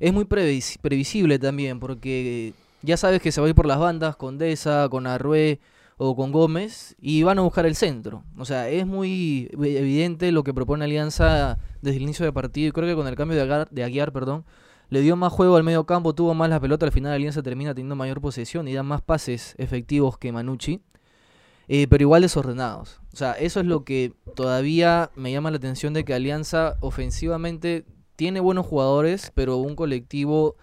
es 0.00 0.12
muy 0.12 0.24
previs- 0.24 0.78
previsible 0.80 1.38
también 1.38 1.80
porque 1.80 2.52
ya 2.82 2.96
sabes 2.96 3.20
que 3.20 3.32
se 3.32 3.40
va 3.40 3.46
a 3.46 3.50
ir 3.50 3.56
por 3.56 3.66
las 3.66 3.78
bandas 3.78 4.16
con 4.16 4.38
Deza, 4.38 4.88
con 4.88 5.06
Arrué 5.06 5.60
o 5.96 6.14
con 6.14 6.30
Gómez 6.30 6.94
y 7.00 7.22
van 7.22 7.38
a 7.38 7.42
buscar 7.42 7.64
el 7.66 7.74
centro. 7.74 8.22
O 8.36 8.44
sea, 8.44 8.68
es 8.68 8.86
muy 8.86 9.48
evidente 9.52 10.30
lo 10.30 10.44
que 10.44 10.52
propone 10.52 10.84
Alianza 10.84 11.58
desde 11.80 11.96
el 11.96 12.02
inicio 12.02 12.24
del 12.24 12.34
partido 12.34 12.68
y 12.68 12.72
creo 12.72 12.86
que 12.86 12.94
con 12.94 13.06
el 13.06 13.16
cambio 13.16 13.36
de 13.36 13.42
Aguiar, 13.42 13.70
de 13.70 13.82
Aguiar, 13.82 14.12
perdón, 14.12 14.44
le 14.90 15.00
dio 15.00 15.16
más 15.16 15.32
juego 15.32 15.56
al 15.56 15.64
medio 15.64 15.84
campo, 15.84 16.14
tuvo 16.14 16.34
más 16.34 16.48
la 16.50 16.60
pelota, 16.60 16.86
al 16.86 16.92
final 16.92 17.12
Alianza 17.12 17.42
termina 17.42 17.74
teniendo 17.74 17.96
mayor 17.96 18.20
posesión 18.20 18.68
y 18.68 18.74
da 18.74 18.82
más 18.82 19.00
pases 19.00 19.54
efectivos 19.58 20.16
que 20.18 20.30
Manucci, 20.30 20.80
eh, 21.66 21.88
pero 21.88 22.02
igual 22.02 22.22
desordenados. 22.22 23.00
O 23.12 23.16
sea, 23.16 23.32
eso 23.32 23.58
es 23.58 23.66
lo 23.66 23.82
que 23.84 24.12
todavía 24.36 25.10
me 25.16 25.32
llama 25.32 25.50
la 25.50 25.56
atención 25.56 25.92
de 25.94 26.04
que 26.04 26.14
Alianza 26.14 26.76
ofensivamente 26.80 27.84
tiene 28.16 28.40
buenos 28.40 28.66
jugadores, 28.66 29.30
pero 29.34 29.58
un 29.58 29.76
colectivo 29.76 30.56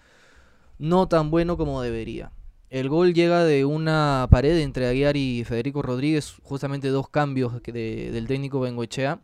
no 0.78 1.08
tan 1.08 1.30
bueno 1.30 1.56
como 1.56 1.80
debería. 1.82 2.32
El 2.70 2.88
gol 2.88 3.14
llega 3.14 3.44
de 3.44 3.64
una 3.64 4.26
pared 4.30 4.58
entre 4.58 4.88
Aguiar 4.88 5.16
y 5.16 5.44
Federico 5.44 5.80
Rodríguez, 5.80 6.34
justamente 6.42 6.88
dos 6.88 7.08
cambios 7.08 7.62
del 7.62 8.26
técnico 8.26 8.60
Bengoechea, 8.60 9.20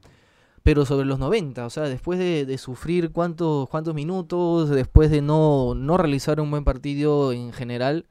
pero 0.63 0.87
sobre 0.87 1.07
los 1.07 1.19
90, 1.19 1.67
o 1.67 1.71
sea, 1.71 1.85
después 1.85 2.19
de, 2.19 2.47
de 2.47 2.59
sufrir 2.59 3.11
cuántos, 3.11 3.69
cuántos 3.69 3.95
minutos, 3.95 4.71
después 4.71 5.11
de 5.11 5.23
no, 5.23 5.75
no 5.75 5.97
realizar 5.97 6.41
un 6.41 6.51
buen 6.51 6.65
partido 6.65 7.33
en 7.33 7.53
general. 7.53 8.07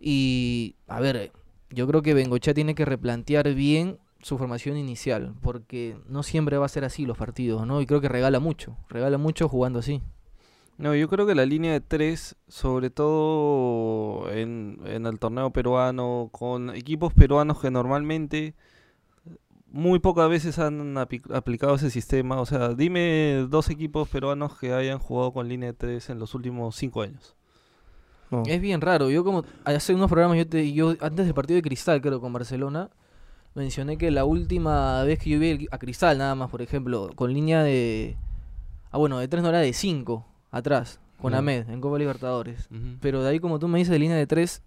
Y, 0.00 0.74
a 0.88 1.00
ver, 1.00 1.32
yo 1.70 1.86
creo 1.86 2.02
que 2.02 2.14
Bengochea 2.14 2.54
tiene 2.54 2.74
que 2.74 2.84
replantear 2.84 3.54
bien 3.54 3.98
su 4.22 4.38
formación 4.38 4.76
inicial, 4.76 5.34
porque 5.40 5.96
no 6.08 6.22
siempre 6.22 6.58
va 6.58 6.66
a 6.66 6.68
ser 6.68 6.84
así 6.84 7.06
los 7.06 7.16
partidos, 7.16 7.66
¿no? 7.66 7.80
Y 7.80 7.86
creo 7.86 8.00
que 8.00 8.08
regala 8.08 8.40
mucho, 8.40 8.76
regala 8.88 9.18
mucho 9.18 9.48
jugando 9.48 9.78
así. 9.78 10.02
No, 10.78 10.94
yo 10.94 11.08
creo 11.08 11.26
que 11.26 11.34
la 11.34 11.44
línea 11.44 11.72
de 11.72 11.80
tres, 11.80 12.36
sobre 12.48 12.88
todo 12.88 14.30
en, 14.30 14.80
en 14.86 15.04
el 15.04 15.18
torneo 15.18 15.50
peruano, 15.50 16.30
con 16.32 16.70
equipos 16.70 17.12
peruanos 17.12 17.60
que 17.60 17.70
normalmente 17.70 18.54
muy 19.72 19.98
pocas 19.98 20.28
veces 20.28 20.58
han 20.58 20.96
aplicado 20.98 21.74
ese 21.74 21.90
sistema. 21.90 22.40
O 22.40 22.46
sea, 22.46 22.74
dime 22.74 23.46
dos 23.48 23.70
equipos 23.70 24.08
peruanos 24.08 24.58
que 24.58 24.72
hayan 24.72 24.98
jugado 24.98 25.32
con 25.32 25.48
línea 25.48 25.68
de 25.68 25.74
tres 25.74 26.10
en 26.10 26.18
los 26.18 26.34
últimos 26.34 26.76
cinco 26.76 27.02
años. 27.02 27.36
No. 28.30 28.42
Es 28.46 28.60
bien 28.60 28.80
raro. 28.80 29.10
Yo 29.10 29.24
como 29.24 29.44
hace 29.64 29.94
unos 29.94 30.08
programas, 30.08 30.38
yo, 30.38 30.46
te, 30.46 30.72
yo 30.72 30.94
antes 31.00 31.26
del 31.26 31.34
partido 31.34 31.56
de 31.56 31.62
Cristal, 31.62 32.00
creo, 32.00 32.20
con 32.20 32.32
Barcelona, 32.32 32.90
mencioné 33.54 33.98
que 33.98 34.10
la 34.10 34.24
última 34.24 35.02
vez 35.04 35.18
que 35.18 35.30
yo 35.30 35.38
vi 35.38 35.66
a 35.70 35.78
Cristal, 35.78 36.18
nada 36.18 36.34
más, 36.34 36.50
por 36.50 36.62
ejemplo, 36.62 37.10
con 37.14 37.32
línea 37.32 37.62
de... 37.62 38.16
Ah, 38.90 38.98
bueno, 38.98 39.18
de 39.18 39.28
3 39.28 39.42
no 39.42 39.48
era 39.50 39.58
de 39.60 39.72
5, 39.72 40.26
atrás, 40.50 40.98
con. 41.20 41.34
Ahmed, 41.34 41.68
en 41.68 41.80
Copa 41.80 41.98
Libertadores. 41.98 42.68
Pero 43.00 43.22
de 43.22 43.30
ahí, 43.30 43.38
como 43.40 43.58
tú 43.58 43.68
me 43.68 43.78
dices, 43.78 43.92
de 43.92 43.98
línea 44.00 44.16
de 44.16 44.26
3, 44.26 44.62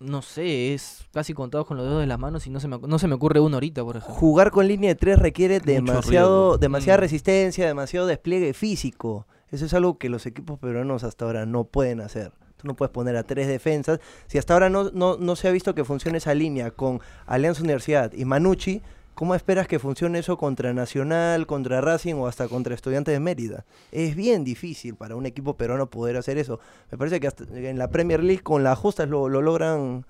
no 0.00 0.22
sé, 0.22 0.74
es 0.74 1.08
casi 1.12 1.34
contado 1.34 1.64
con 1.66 1.76
los 1.76 1.84
dedos 1.86 2.00
de 2.00 2.06
las 2.06 2.20
manos 2.20 2.46
y 2.46 2.50
no 2.50 2.60
se 2.60 2.68
me, 2.68 2.78
no 2.78 2.98
se 3.00 3.08
me 3.08 3.14
ocurre 3.14 3.40
uno 3.40 3.56
ahorita, 3.56 3.82
por 3.84 3.96
ejemplo. 3.96 4.14
Jugar 4.14 4.52
con 4.52 4.68
línea 4.68 4.90
de 4.90 4.94
3 4.94 5.18
requiere 5.18 5.58
Mucho 5.58 5.72
demasiado, 5.72 6.58
demasiada 6.58 6.98
Mm. 6.98 7.00
resistencia, 7.00 7.66
demasiado 7.66 8.06
despliegue 8.06 8.54
físico. 8.54 9.26
Eso 9.50 9.64
es 9.66 9.74
algo 9.74 9.98
que 9.98 10.08
los 10.08 10.24
equipos 10.26 10.58
peruanos 10.60 11.02
hasta 11.02 11.24
ahora 11.24 11.46
no 11.46 11.64
pueden 11.64 12.00
hacer. 12.00 12.32
Tú 12.58 12.66
no 12.66 12.74
puedes 12.74 12.92
poner 12.92 13.16
a 13.16 13.22
tres 13.22 13.48
defensas. 13.48 14.00
Si 14.26 14.36
hasta 14.36 14.52
ahora 14.52 14.68
no, 14.68 14.90
no, 14.90 15.16
no 15.16 15.36
se 15.36 15.48
ha 15.48 15.50
visto 15.50 15.74
que 15.74 15.84
funcione 15.84 16.18
esa 16.18 16.34
línea 16.34 16.70
con 16.70 17.00
Alianza 17.26 17.62
Universidad 17.62 18.12
y 18.12 18.24
Manucci, 18.24 18.82
¿Cómo 19.18 19.34
esperas 19.34 19.66
que 19.66 19.80
funcione 19.80 20.20
eso 20.20 20.38
contra 20.38 20.72
Nacional, 20.72 21.48
contra 21.48 21.80
Racing 21.80 22.14
o 22.14 22.28
hasta 22.28 22.46
contra 22.46 22.72
Estudiantes 22.72 23.12
de 23.12 23.18
Mérida? 23.18 23.64
Es 23.90 24.14
bien 24.14 24.44
difícil 24.44 24.94
para 24.94 25.16
un 25.16 25.26
equipo 25.26 25.56
peruano 25.56 25.90
poder 25.90 26.16
hacer 26.16 26.38
eso. 26.38 26.60
Me 26.92 26.98
parece 26.98 27.18
que 27.18 27.28
en 27.68 27.78
la 27.78 27.90
Premier 27.90 28.22
League 28.22 28.44
con 28.44 28.62
las 28.62 28.78
justas 28.78 29.08
lo, 29.08 29.28
lo 29.28 29.42
logran 29.42 30.06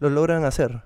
lo 0.00 0.10
logran 0.10 0.44
hacer. 0.44 0.82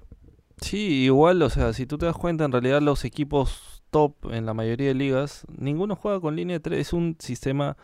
Sí, 0.60 1.04
igual, 1.04 1.40
o 1.40 1.48
sea, 1.48 1.72
si 1.72 1.86
tú 1.86 1.96
te 1.96 2.04
das 2.04 2.14
cuenta, 2.14 2.44
en 2.44 2.52
realidad 2.52 2.82
los 2.82 3.06
equipos 3.06 3.82
top 3.90 4.16
en 4.30 4.44
la 4.44 4.52
mayoría 4.52 4.88
de 4.88 4.94
ligas, 4.94 5.46
ninguno 5.56 5.96
juega 5.96 6.20
con 6.20 6.36
línea 6.36 6.56
de 6.56 6.60
3. 6.60 6.78
Es 6.78 6.92
un 6.92 7.16
sistema 7.20 7.78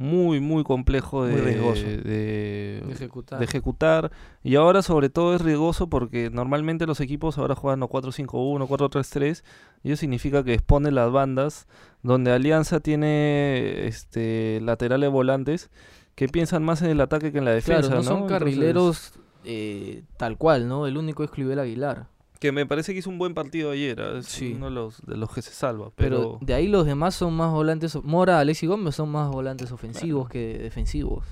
muy, 0.00 0.40
muy 0.40 0.64
complejo 0.64 1.26
de, 1.26 1.32
Muy 1.32 1.40
riesgoso. 1.42 1.82
de- 1.84 2.82
De 2.86 2.92
ejecutar. 2.92 3.38
de 3.38 3.44
ejecutar. 3.44 4.10
Y 4.42 4.54
ahora 4.56 4.80
sobre 4.80 5.10
todo 5.10 5.34
es 5.34 5.42
riesgoso 5.42 5.88
porque 5.90 6.30
normalmente 6.30 6.86
los 6.86 7.00
equipos 7.00 7.36
ahora 7.36 7.54
juegan 7.54 7.82
o 7.82 7.88
4-5-1, 7.88 8.66
4-3-3. 8.66 9.44
Y 9.82 9.92
eso 9.92 10.00
significa 10.00 10.42
que 10.42 10.54
expone 10.54 10.90
las 10.90 11.12
bandas 11.12 11.68
donde 12.02 12.32
Alianza 12.32 12.80
tiene 12.80 13.86
este 13.86 14.60
laterales 14.62 15.10
volantes 15.10 15.70
que 16.14 16.28
piensan 16.28 16.62
más 16.64 16.80
en 16.80 16.88
el 16.90 17.00
ataque 17.02 17.30
que 17.30 17.38
en 17.38 17.44
la 17.44 17.52
defensa. 17.52 17.82
Claro, 17.88 17.96
no 17.96 18.02
son 18.02 18.12
Entonces, 18.22 18.38
carrileros 18.38 19.12
eh, 19.44 20.02
tal 20.16 20.38
cual, 20.38 20.66
¿no? 20.66 20.86
El 20.86 20.96
único 20.96 21.24
es 21.24 21.30
Clivel 21.30 21.58
Aguilar. 21.58 22.06
Que 22.40 22.50
me 22.52 22.66
parece 22.66 22.92
que 22.92 22.98
hizo 22.98 23.10
un 23.10 23.18
buen 23.18 23.34
partido 23.34 23.70
ayer. 23.70 24.00
¿ah? 24.00 24.18
Es 24.18 24.26
Sí. 24.26 24.54
uno 24.56 24.64
de 24.66 24.72
los, 24.72 25.00
de 25.06 25.16
los 25.16 25.32
que 25.32 25.42
se 25.42 25.52
salva. 25.52 25.92
Pero 25.94 26.16
Pero, 26.16 26.38
de 26.40 26.54
ahí 26.54 26.66
los 26.66 26.84
demás 26.86 27.14
son 27.14 27.34
más 27.34 27.52
volantes. 27.52 27.96
Mora, 28.02 28.40
Alexis 28.40 28.68
Gómez 28.68 28.94
son 28.96 29.10
más 29.10 29.30
volantes 29.30 29.70
ofensivos 29.70 30.28
que 30.28 30.58
defensivos. 30.58 31.24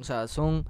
O 0.00 0.04
sea, 0.04 0.28
son 0.28 0.64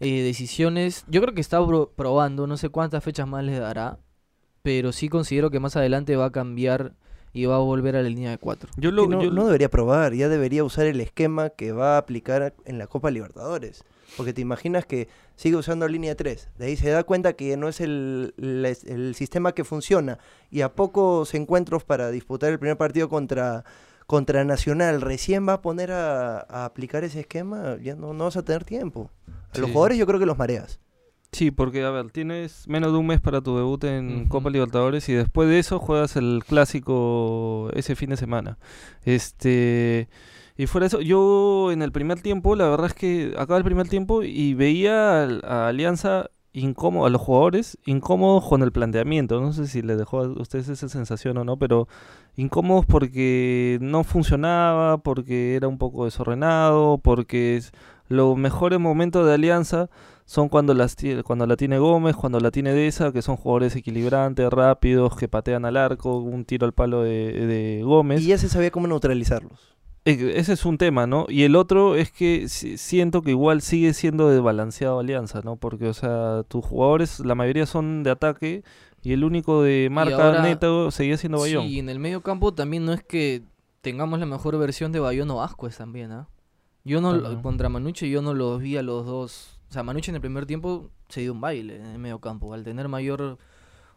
eh, 0.00 0.22
decisiones. 0.22 1.04
Yo 1.08 1.20
creo 1.20 1.34
que 1.34 1.40
está 1.40 1.64
pro- 1.66 1.92
probando, 1.94 2.46
no 2.46 2.56
sé 2.56 2.68
cuántas 2.70 3.04
fechas 3.04 3.28
más 3.28 3.44
le 3.44 3.58
dará. 3.58 3.98
Pero 4.62 4.92
sí 4.92 5.08
considero 5.08 5.50
que 5.50 5.60
más 5.60 5.76
adelante 5.76 6.16
va 6.16 6.26
a 6.26 6.32
cambiar 6.32 6.94
y 7.32 7.44
va 7.44 7.56
a 7.56 7.60
volver 7.60 7.96
a 7.96 8.02
la 8.02 8.08
línea 8.08 8.30
de 8.30 8.38
cuatro. 8.38 8.70
yo 8.76 8.90
lo, 8.90 9.06
no, 9.06 9.22
yo- 9.22 9.30
no 9.30 9.44
debería 9.46 9.68
probar, 9.68 10.14
ya 10.14 10.28
debería 10.28 10.64
usar 10.64 10.86
el 10.86 11.00
esquema 11.00 11.50
que 11.50 11.72
va 11.72 11.94
a 11.94 11.98
aplicar 11.98 12.54
en 12.64 12.78
la 12.78 12.86
Copa 12.86 13.10
Libertadores. 13.10 13.84
Porque 14.16 14.32
te 14.32 14.40
imaginas 14.40 14.86
que 14.86 15.08
sigue 15.38 15.56
usando 15.56 15.86
línea 15.86 16.16
3. 16.16 16.50
De 16.58 16.66
ahí 16.66 16.76
se 16.76 16.90
da 16.90 17.04
cuenta 17.04 17.34
que 17.34 17.56
no 17.56 17.68
es 17.68 17.80
el, 17.80 18.34
el 18.36 19.14
sistema 19.14 19.52
que 19.52 19.62
funciona. 19.62 20.18
Y 20.50 20.62
a 20.62 20.74
pocos 20.74 21.32
encuentros 21.32 21.84
para 21.84 22.10
disputar 22.10 22.50
el 22.50 22.58
primer 22.58 22.76
partido 22.76 23.08
contra, 23.08 23.64
contra 24.06 24.44
Nacional, 24.44 25.00
recién 25.00 25.48
va 25.48 25.54
a 25.54 25.62
poner 25.62 25.92
a, 25.92 26.40
a 26.40 26.64
aplicar 26.64 27.04
ese 27.04 27.20
esquema, 27.20 27.76
ya 27.80 27.94
no, 27.94 28.12
no 28.12 28.24
vas 28.24 28.36
a 28.36 28.42
tener 28.42 28.64
tiempo. 28.64 29.12
A 29.54 29.58
los 29.58 29.70
jugadores 29.70 29.96
yo 29.96 30.06
creo 30.06 30.18
que 30.18 30.26
los 30.26 30.36
mareas. 30.36 30.80
Sí, 31.30 31.52
porque 31.52 31.84
a 31.84 31.90
ver, 31.90 32.10
tienes 32.10 32.66
menos 32.66 32.90
de 32.90 32.98
un 32.98 33.06
mes 33.06 33.20
para 33.20 33.40
tu 33.40 33.56
debut 33.56 33.84
en. 33.84 34.26
Copa 34.28 34.50
Libertadores 34.50 35.08
y 35.08 35.12
después 35.12 35.48
de 35.48 35.60
eso 35.60 35.78
juegas 35.78 36.16
el 36.16 36.42
clásico 36.46 37.70
ese 37.74 37.94
fin 37.94 38.10
de 38.10 38.16
semana. 38.16 38.58
Este 39.04 40.08
y 40.58 40.66
fuera 40.66 40.88
eso, 40.88 41.00
yo 41.00 41.70
en 41.70 41.82
el 41.82 41.92
primer 41.92 42.20
tiempo, 42.20 42.56
la 42.56 42.68
verdad 42.68 42.88
es 42.88 42.94
que 42.94 43.32
acaba 43.38 43.58
el 43.58 43.64
primer 43.64 43.88
tiempo 43.88 44.24
y 44.24 44.54
veía 44.54 45.22
a, 45.44 45.68
Alianza 45.68 46.30
incómodo, 46.52 47.06
a 47.06 47.10
los 47.10 47.20
jugadores 47.20 47.78
incómodos 47.86 48.44
con 48.44 48.64
el 48.64 48.72
planteamiento. 48.72 49.40
No 49.40 49.52
sé 49.52 49.68
si 49.68 49.82
les 49.82 49.96
dejó 49.96 50.18
a 50.18 50.26
ustedes 50.26 50.68
esa 50.68 50.88
sensación 50.88 51.38
o 51.38 51.44
no, 51.44 51.58
pero 51.58 51.86
incómodos 52.34 52.86
porque 52.86 53.78
no 53.80 54.02
funcionaba, 54.02 54.98
porque 54.98 55.54
era 55.54 55.68
un 55.68 55.78
poco 55.78 56.06
desordenado, 56.06 56.98
porque 56.98 57.62
los 58.08 58.36
mejores 58.36 58.80
momentos 58.80 59.28
de 59.28 59.34
Alianza 59.34 59.88
son 60.24 60.48
cuando, 60.48 60.74
las, 60.74 60.96
cuando 61.22 61.46
la 61.46 61.56
tiene 61.56 61.78
Gómez, 61.78 62.16
cuando 62.16 62.40
la 62.40 62.50
tiene 62.50 62.72
Deza, 62.72 63.12
que 63.12 63.22
son 63.22 63.36
jugadores 63.36 63.76
equilibrantes, 63.76 64.50
rápidos, 64.50 65.14
que 65.14 65.28
patean 65.28 65.64
al 65.66 65.76
arco, 65.76 66.18
un 66.18 66.44
tiro 66.44 66.66
al 66.66 66.72
palo 66.72 67.04
de 67.04 67.80
Gómez. 67.84 68.22
Y 68.22 68.26
ya 68.26 68.38
se 68.38 68.48
sabía 68.48 68.72
cómo 68.72 68.88
neutralizarlos. 68.88 69.77
Eh, 70.10 70.32
Ese 70.38 70.52
es 70.54 70.64
un 70.64 70.78
tema, 70.78 71.06
¿no? 71.06 71.26
Y 71.28 71.42
el 71.42 71.54
otro 71.56 71.94
es 71.96 72.10
que 72.10 72.48
si- 72.48 72.78
siento 72.78 73.22
que 73.22 73.30
igual 73.32 73.60
sigue 73.62 73.92
siendo 73.92 74.28
desbalanceado 74.30 74.98
Alianza, 75.00 75.42
¿no? 75.44 75.56
Porque, 75.56 75.86
o 75.88 75.94
sea, 75.94 76.44
tus 76.48 76.64
jugadores, 76.64 77.20
la 77.20 77.34
mayoría 77.34 77.66
son 77.66 78.02
de 78.02 78.10
ataque 78.10 78.62
y 79.02 79.12
el 79.12 79.24
único 79.24 79.62
de 79.62 79.88
marca 79.90 80.26
ahora- 80.26 80.42
neto 80.42 80.90
seguía 80.90 81.16
siendo 81.18 81.38
Bayón. 81.40 81.64
Sí, 81.64 81.74
y 81.74 81.78
en 81.78 81.88
el 81.88 81.98
medio 81.98 82.22
campo 82.22 82.54
también 82.54 82.84
no 82.84 82.92
es 82.92 83.02
que 83.02 83.42
tengamos 83.80 84.18
la 84.18 84.26
mejor 84.26 84.56
versión 84.58 84.92
de 84.92 85.00
Bayón 85.00 85.30
o 85.30 85.42
Ascuez 85.42 85.76
también, 85.76 86.10
¿ah? 86.12 86.28
Yo 86.84 87.00
no, 87.02 87.10
Ajá. 87.10 87.42
contra 87.42 87.68
Manucci 87.68 88.08
yo 88.08 88.22
no 88.22 88.32
los 88.34 88.60
vi 88.60 88.76
a 88.78 88.82
los 88.82 89.04
dos. 89.04 89.58
O 89.68 89.72
sea, 89.72 89.82
Manucci 89.82 90.10
en 90.10 90.14
el 90.14 90.20
primer 90.22 90.46
tiempo 90.46 90.88
se 91.10 91.20
dio 91.20 91.32
un 91.34 91.40
baile 91.42 91.76
en 91.76 91.86
el 91.86 91.98
medio 91.98 92.18
campo, 92.18 92.54
al 92.54 92.64
tener 92.64 92.88
mayor 92.88 93.36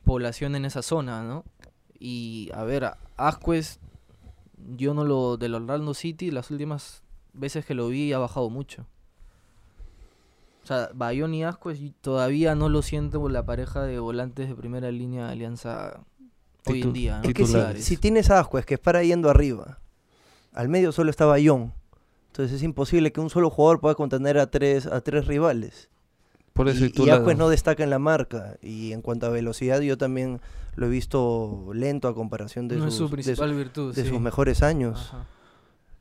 población 0.03 0.55
en 0.55 0.65
esa 0.65 0.81
zona, 0.81 1.23
¿no? 1.23 1.45
Y 1.99 2.49
a 2.53 2.63
ver, 2.63 2.91
Ascuez, 3.15 3.79
yo 4.75 4.93
no 4.93 5.03
lo. 5.03 5.37
Del 5.37 5.55
Orlando 5.55 5.93
City, 5.93 6.31
las 6.31 6.51
últimas 6.51 7.03
veces 7.33 7.65
que 7.65 7.73
lo 7.73 7.87
vi 7.87 8.13
ha 8.13 8.19
bajado 8.19 8.49
mucho. 8.49 8.85
O 10.63 10.67
sea, 10.67 10.89
Bayón 10.93 11.33
y 11.33 11.43
Ascuez 11.43 11.79
todavía 12.01 12.55
no 12.55 12.69
lo 12.69 12.81
siento 12.81 13.19
por 13.19 13.31
la 13.31 13.45
pareja 13.45 13.83
de 13.83 13.99
volantes 13.99 14.47
de 14.47 14.55
primera 14.55 14.91
línea 14.91 15.27
de 15.27 15.31
Alianza 15.31 16.01
hoy 16.65 16.81
en 16.81 16.93
día. 16.93 17.21
¿no? 17.21 17.29
Es 17.29 17.33
que 17.33 17.45
si, 17.45 17.51
Titulares. 17.53 17.85
si 17.85 17.97
tienes 17.97 18.29
a 18.29 18.39
Ascuez 18.39 18.65
que 18.65 18.75
es 18.75 18.79
para 18.79 19.03
yendo 19.03 19.29
arriba, 19.29 19.79
al 20.53 20.69
medio 20.69 20.91
solo 20.91 21.09
está 21.09 21.25
Bayón. 21.25 21.73
Entonces 22.27 22.57
es 22.57 22.63
imposible 22.63 23.11
que 23.11 23.19
un 23.19 23.29
solo 23.29 23.49
jugador 23.49 23.81
pueda 23.81 23.95
contener 23.95 24.37
a 24.37 24.49
tres, 24.49 24.85
a 24.85 25.01
tres 25.01 25.27
rivales. 25.27 25.89
Por 26.53 26.67
eso 26.69 26.85
y, 26.85 26.89
tú 26.89 27.03
y 27.03 27.07
la- 27.07 27.15
Ascuez 27.15 27.37
no 27.37 27.49
destaca 27.49 27.83
en 27.83 27.89
la 27.89 27.99
marca. 27.99 28.55
Y 28.61 28.91
en 28.91 29.01
cuanto 29.01 29.25
a 29.25 29.29
velocidad, 29.29 29.79
yo 29.81 29.97
también 29.97 30.41
lo 30.75 30.87
he 30.87 30.89
visto 30.89 31.69
lento 31.73 32.07
a 32.07 32.13
comparación 32.15 32.67
de, 32.67 32.77
no 32.77 32.85
sus, 32.85 32.95
su 32.95 33.05
de, 33.05 33.11
principal 33.11 33.49
su- 33.51 33.55
virtud. 33.57 33.95
de 33.95 34.03
sí. 34.03 34.09
sus 34.09 34.19
mejores 34.19 34.61
años. 34.63 35.09
Ajá. 35.13 35.25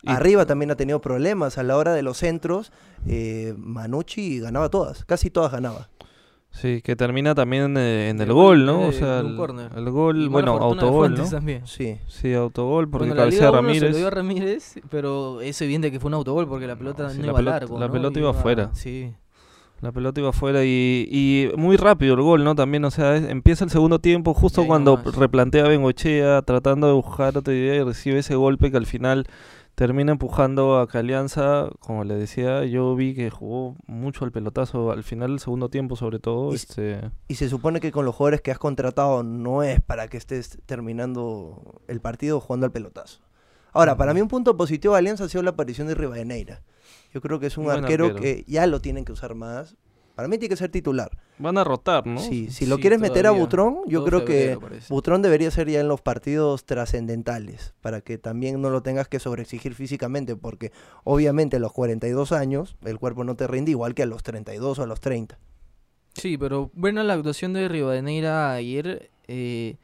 y- 0.03 0.11
Arriba 0.11 0.47
también 0.47 0.71
ha 0.71 0.77
tenido 0.77 1.01
problemas. 1.01 1.59
A 1.59 1.63
la 1.63 1.77
hora 1.77 1.93
de 1.93 2.03
los 2.03 2.17
centros, 2.19 2.73
eh, 3.07 3.55
Manucci 3.59 4.41
ganaba 4.41 4.69
todas. 4.71 5.05
Casi 5.05 5.31
todas 5.31 5.53
ganaba. 5.53 5.89
Sí, 6.53 6.83
que 6.83 6.97
termina 6.97 7.33
también 7.37 7.77
eh, 7.77 8.09
en 8.09 8.21
el 8.21 8.33
gol, 8.33 8.67
¿no? 8.67 8.79
de- 8.81 8.89
O 8.89 8.93
sea, 8.93 9.21
el, 9.21 9.37
gol, 9.91 10.29
bueno, 10.31 10.53
autogol, 10.57 11.11
Fuentes 11.11 11.31
¿no? 11.31 11.37
también. 11.39 11.65
Sí. 11.65 11.99
Sí, 12.09 12.35
autogol, 12.35 12.91
porque 12.91 13.07
Bueno, 13.11 13.23
cabecea 13.23 13.51
uno 13.51 13.61
se 13.61 13.63
Ramírez. 13.67 13.91
lo 13.93 13.97
dio 13.99 14.07
a 14.09 14.11
Ramírez, 14.11 14.75
pero 14.91 15.41
es 15.43 15.63
evidente 15.63 15.93
que 15.93 16.01
fue 16.01 16.09
un 16.09 16.15
autogol 16.15 16.49
porque 16.49 16.67
la 16.67 16.75
pelota 16.75 17.05
no, 17.05 17.11
sí, 17.11 17.19
la 17.21 17.27
iba 17.29 17.37
pelota- 17.37 17.51
largo. 17.61 17.79
la 17.79 17.87
¿no? 17.87 17.93
pelota 17.93 18.19
iba 18.19 18.31
afuera. 18.31 18.71
Sí. 18.75 19.13
La 19.81 19.93
pelota 19.93 20.21
iba 20.21 20.29
afuera 20.31 20.65
y, 20.65 21.09
y 21.11 21.49
muy 21.57 21.77
rápido 21.77 22.15
el 22.15 22.21
gol, 22.23 22.45
¿no? 22.45 22.55
También, 22.55 22.85
o 22.85 22.91
sea, 22.91 23.17
es- 23.17 23.29
empieza 23.29 23.65
el 23.65 23.71
segundo 23.71 23.99
tiempo 23.99 24.35
justo 24.35 24.67
cuando 24.67 24.97
nomás. 24.99 25.17
replantea 25.17 25.65
Bengochea, 25.69 26.43
tratando 26.43 26.87
de 26.87 26.93
buscar 26.93 27.37
otra 27.39 27.55
idea 27.55 27.77
y 27.77 27.83
recibe 27.83 28.19
ese 28.19 28.35
golpe 28.35 28.71
que 28.71 28.77
al 28.77 28.87
final 28.87 29.27
termina 29.75 30.13
empujando 30.13 30.79
a 30.79 30.87
que 30.87 30.99
Alianza, 30.99 31.71
como 31.79 32.05
le 32.05 32.15
decía, 32.15 32.67
yo 32.67 32.95
vi 32.95 33.15
que 33.15 33.31
jugó 33.31 33.77
mucho 33.87 34.27
al 34.27 34.33
pelotazo 34.33 34.91
al 34.93 35.03
final 35.03 35.31
del 35.31 35.41
segundo 35.41 35.71
tiempo 35.71 35.97
sobre 35.97 36.19
todo. 36.19 36.53
Y 36.53 36.57
Este, 36.57 37.01
Y 37.29 37.37
se 37.37 37.49
supone 37.49 37.81
que 37.81 37.91
con 37.91 38.05
los 38.05 38.15
jugadores 38.15 38.43
que 38.43 38.51
has 38.51 38.59
contratado 38.59 39.23
no 39.23 39.63
es 39.63 39.81
para 39.81 40.09
que 40.09 40.19
estés 40.19 40.59
terminando 40.67 41.81
el 41.89 42.01
partido 42.01 42.41
jugando 42.41 42.67
al 42.67 42.73
pelotazo. 42.73 43.21
Ahora, 43.73 43.97
para 43.97 44.13
mí 44.13 44.21
un 44.21 44.29
punto 44.29 44.57
positivo 44.57 44.95
de 44.95 44.99
Alianza 44.99 45.25
ha 45.25 45.29
sido 45.29 45.43
la 45.45 45.51
aparición 45.51 45.87
de 45.87 45.95
Rivadeneira. 45.95 46.61
Yo 47.13 47.21
creo 47.21 47.41
que 47.41 47.47
es 47.47 47.59
un 47.59 47.65
Buen 47.65 47.79
arquero, 47.85 48.07
arquero. 48.07 48.23
que 48.23 48.45
ya 48.47 48.67
lo 48.67 48.81
tienen 48.81 49.05
que 49.05 49.13
usar 49.13 49.35
más. 49.35 49.77
Para 50.15 50.29
mí 50.29 50.37
tiene 50.37 50.51
que 50.51 50.57
ser 50.57 50.71
titular. 50.71 51.11
van 51.39 51.57
a 51.57 51.65
rotar, 51.65 52.07
¿no? 52.07 52.21
Sí, 52.21 52.51
si 52.51 52.67
lo 52.67 52.77
Sí, 52.77 52.83
quieres 52.83 53.01
meter 53.01 53.27
a. 53.27 53.31
Butrón, 53.31 53.79
yo 53.87 54.01
Todo 54.01 54.05
creo 54.07 54.25
que 54.27 54.59
parece. 54.61 54.93
Butrón 54.93 55.23
debería 55.23 55.51
ser 55.51 55.71
ya 55.71 55.81
en 55.81 55.89
los 55.89 56.03
partidos 56.03 56.67
trascendentales, 56.67 57.73
para 57.81 58.03
que 58.03 58.19
también 58.19 58.61
no 58.61 58.69
lo 58.69 58.83
tengas 58.83 59.09
que 59.09 59.19
sobreexigir 59.19 59.75
físicamente, 59.75 60.37
porque 60.37 60.73
obviamente 61.05 61.57
a 61.57 61.59
los 61.61 61.73
42 61.73 62.33
años 62.33 62.77
el 62.85 62.99
cuerpo 62.99 63.25
no 63.25 63.37
te 63.37 63.47
rinde 63.47 63.71
igual 63.71 63.95
que 63.95 64.03
a 64.03 64.07
los 64.07 64.23
32 64.23 64.79
o 64.79 64.83
a 64.83 64.87
los 64.87 65.01
30. 65.01 65.39
Sí, 66.15 66.37
pero 66.37 66.71
bueno, 66.75 67.03
la 67.03 67.15
actuación 67.15 67.55
de 67.55 67.69
Rivadeneira 67.69 68.53
ayer, 68.53 69.11
eh, 69.29 69.77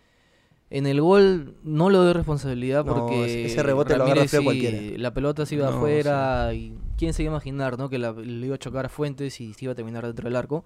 en 0.68 0.86
el 0.86 1.00
gol 1.00 1.54
no 1.62 1.88
lo 1.88 2.02
doy 2.02 2.12
responsabilidad 2.12 2.84
No, 2.84 2.92
porque 2.94 3.24
ese- 3.24 3.46
ese 3.46 3.62
rebote 3.62 3.90
lo 3.96 4.02
agarra 4.04 4.14
Ramírez 4.16 4.30
feo 4.32 4.44
cualquiera. 4.44 4.98
La 4.98 5.14
pelota 5.14 5.46
se 5.46 5.54
iba 5.54 5.70
No, 5.70 5.76
afuera 5.76 6.52
y 6.52 6.74
quién 6.96 7.12
se 7.14 7.22
iba 7.22 7.32
a 7.32 7.34
imaginar, 7.34 7.78
¿no? 7.78 7.88
Que 7.88 7.98
la- 7.98 8.12
le 8.12 8.46
iba 8.46 8.54
a 8.54 8.58
chocar 8.58 8.86
a 8.86 8.88
Fuentes 8.88 9.40
y 9.40 9.54
se 9.54 9.64
iba 9.66 9.72
a 9.72 9.76
terminar 9.76 10.04
dentro 10.06 10.24
del 10.24 10.36
arco. 10.36 10.64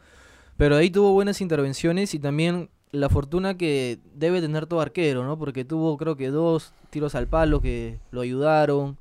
Pero 0.56 0.76
ahí 0.76 0.90
tuvo 0.90 1.12
buenas 1.12 1.40
intervenciones 1.40 2.14
y 2.14 2.18
también 2.18 2.68
la 2.92 3.08
fortuna 3.08 3.56
que 3.56 3.98
debe 4.14 4.40
tener 4.40 4.66
todo 4.66 4.80
arquero, 4.80 5.24
¿no? 5.24 5.38
Porque 5.38 5.64
tuvo 5.64 5.96
creo 5.96 6.16
que 6.16 6.28
dos 6.30 6.72
tiros 6.90 7.14
al 7.14 7.28
palo 7.28 7.60
que 7.60 7.98
lo 8.10 8.20
ayudaron. 8.20 8.96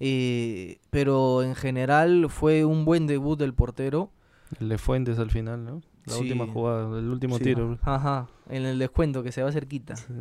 eh, 0.00 0.78
pero 0.90 1.42
en 1.44 1.54
general 1.54 2.26
fue 2.28 2.64
un 2.64 2.84
buen 2.84 3.06
debut 3.06 3.38
del 3.38 3.54
portero. 3.54 4.10
El 4.60 4.68
de 4.68 4.76
Fuentes 4.76 5.18
al 5.20 5.30
final, 5.30 5.64
¿no? 5.64 5.82
La 6.06 6.16
última 6.18 6.46
jugada, 6.46 6.98
el 6.98 7.08
último 7.08 7.38
Sí. 7.38 7.44
tiro. 7.44 7.78
Ajá, 7.82 8.28
en 8.50 8.64
el 8.66 8.78
descuento 8.80 9.22
que 9.22 9.30
se 9.32 9.42
va 9.42 9.52
cerquita. 9.52 9.94
Sí. 9.96 10.12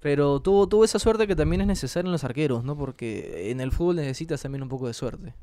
Pero 0.00 0.40
tuvo, 0.40 0.68
tuvo 0.68 0.84
esa 0.84 0.98
suerte 0.98 1.26
que 1.26 1.36
también 1.36 1.60
es 1.62 1.66
necesaria 1.68 2.08
en 2.08 2.12
los 2.12 2.24
arqueros, 2.24 2.64
¿no? 2.64 2.76
Porque 2.76 3.50
en 3.50 3.60
el 3.60 3.70
fútbol 3.72 3.96
necesitas 3.96 4.42
también 4.42 4.62
un 4.62 4.68
poco 4.68 4.86
de 4.88 4.94
suerte. 4.94 5.34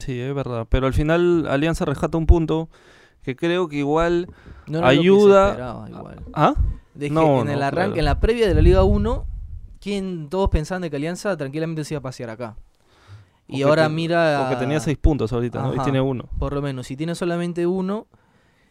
Sí, 0.00 0.18
es 0.20 0.34
verdad. 0.34 0.66
Pero 0.68 0.86
al 0.86 0.92
final 0.94 1.46
Alianza 1.48 1.84
rescata 1.84 2.18
un 2.18 2.26
punto 2.26 2.68
que 3.22 3.36
creo 3.36 3.68
que 3.68 3.76
igual 3.76 4.26
No 4.66 4.78
era 4.78 4.86
lo 4.86 4.90
que 4.90 4.94
se 4.96 5.00
ayuda- 5.00 5.48
esperaba 5.50 5.88
igual. 5.90 6.20
¿Ah? 6.34 6.54
De 6.94 7.08
que 7.08 7.14
No, 7.14 7.42
en 7.42 7.48
el 7.50 7.62
arranque, 7.62 7.92
claro. 7.94 7.98
en 8.00 8.04
la 8.06 8.20
previa 8.20 8.48
de 8.48 8.54
la 8.54 8.62
Liga 8.62 8.82
1, 8.84 9.26
quien 9.80 10.28
todos 10.28 10.50
pensaban 10.50 10.82
de 10.82 10.90
que 10.90 10.96
Alianza 10.96 11.36
tranquilamente 11.36 11.84
se 11.84 11.94
iba 11.94 11.98
a 12.00 12.02
pasear 12.02 12.30
acá. 12.30 12.56
Y 13.46 13.62
O 13.62 13.68
ahora 13.68 13.88
mira. 13.88 14.38
Porque 14.48 14.56
tenía 14.62 14.80
seis 14.80 14.96
puntos 14.98 15.32
ahorita, 15.32 15.60
¿no? 15.62 15.74
Y 15.74 15.78
tiene 15.80 16.00
uno. 16.00 16.24
Por 16.38 16.52
lo 16.52 16.62
menos, 16.62 16.86
si 16.86 16.96
tiene 16.96 17.14
solamente 17.14 17.66
uno 17.66 18.06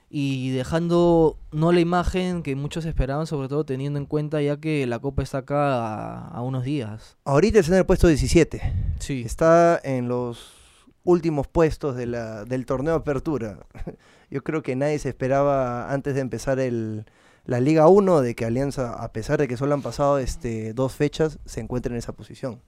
y 0.09 0.49
dejando 0.51 1.37
no 1.51 1.71
la 1.71 1.79
imagen 1.81 2.41
que 2.43 2.55
muchos 2.55 2.85
esperaban, 2.85 3.27
sobre 3.27 3.47
todo 3.47 3.63
teniendo 3.65 3.99
en 3.99 4.05
cuenta 4.05 4.41
ya 4.41 4.57
que 4.57 4.87
la 4.87 4.97
Copa 4.99 5.21
está 5.21 5.39
acá 5.39 5.75
a, 5.85 6.27
a 6.29 6.41
unos 6.41 6.63
días. 6.63 7.17
Ahorita 7.25 7.59
está 7.59 7.73
en 7.73 7.79
el 7.79 7.85
puesto 7.85 8.07
17. 8.07 8.73
Sí. 8.99 9.21
Está 9.25 9.79
en 9.83 10.07
los 10.07 10.53
últimos 11.03 11.47
puestos 11.47 11.95
de 11.95 12.05
la, 12.05 12.45
del 12.45 12.65
torneo 12.65 12.95
apertura. 12.95 13.59
Yo 14.29 14.43
creo 14.43 14.61
que 14.61 14.75
nadie 14.75 14.99
se 14.99 15.09
esperaba 15.09 15.91
antes 15.91 16.13
de 16.15 16.21
empezar 16.21 16.59
el, 16.59 17.05
la 17.45 17.59
Liga 17.59 17.87
1 17.87 18.21
de 18.21 18.35
que 18.35 18.45
Alianza, 18.45 18.93
a 18.93 19.11
pesar 19.11 19.39
de 19.39 19.47
que 19.47 19.57
solo 19.57 19.73
han 19.73 19.81
pasado 19.81 20.19
este, 20.19 20.73
dos 20.73 20.93
fechas, 20.93 21.39
se 21.45 21.61
encuentre 21.61 21.91
en 21.93 21.97
esa 21.97 22.11
posición. 22.13 22.61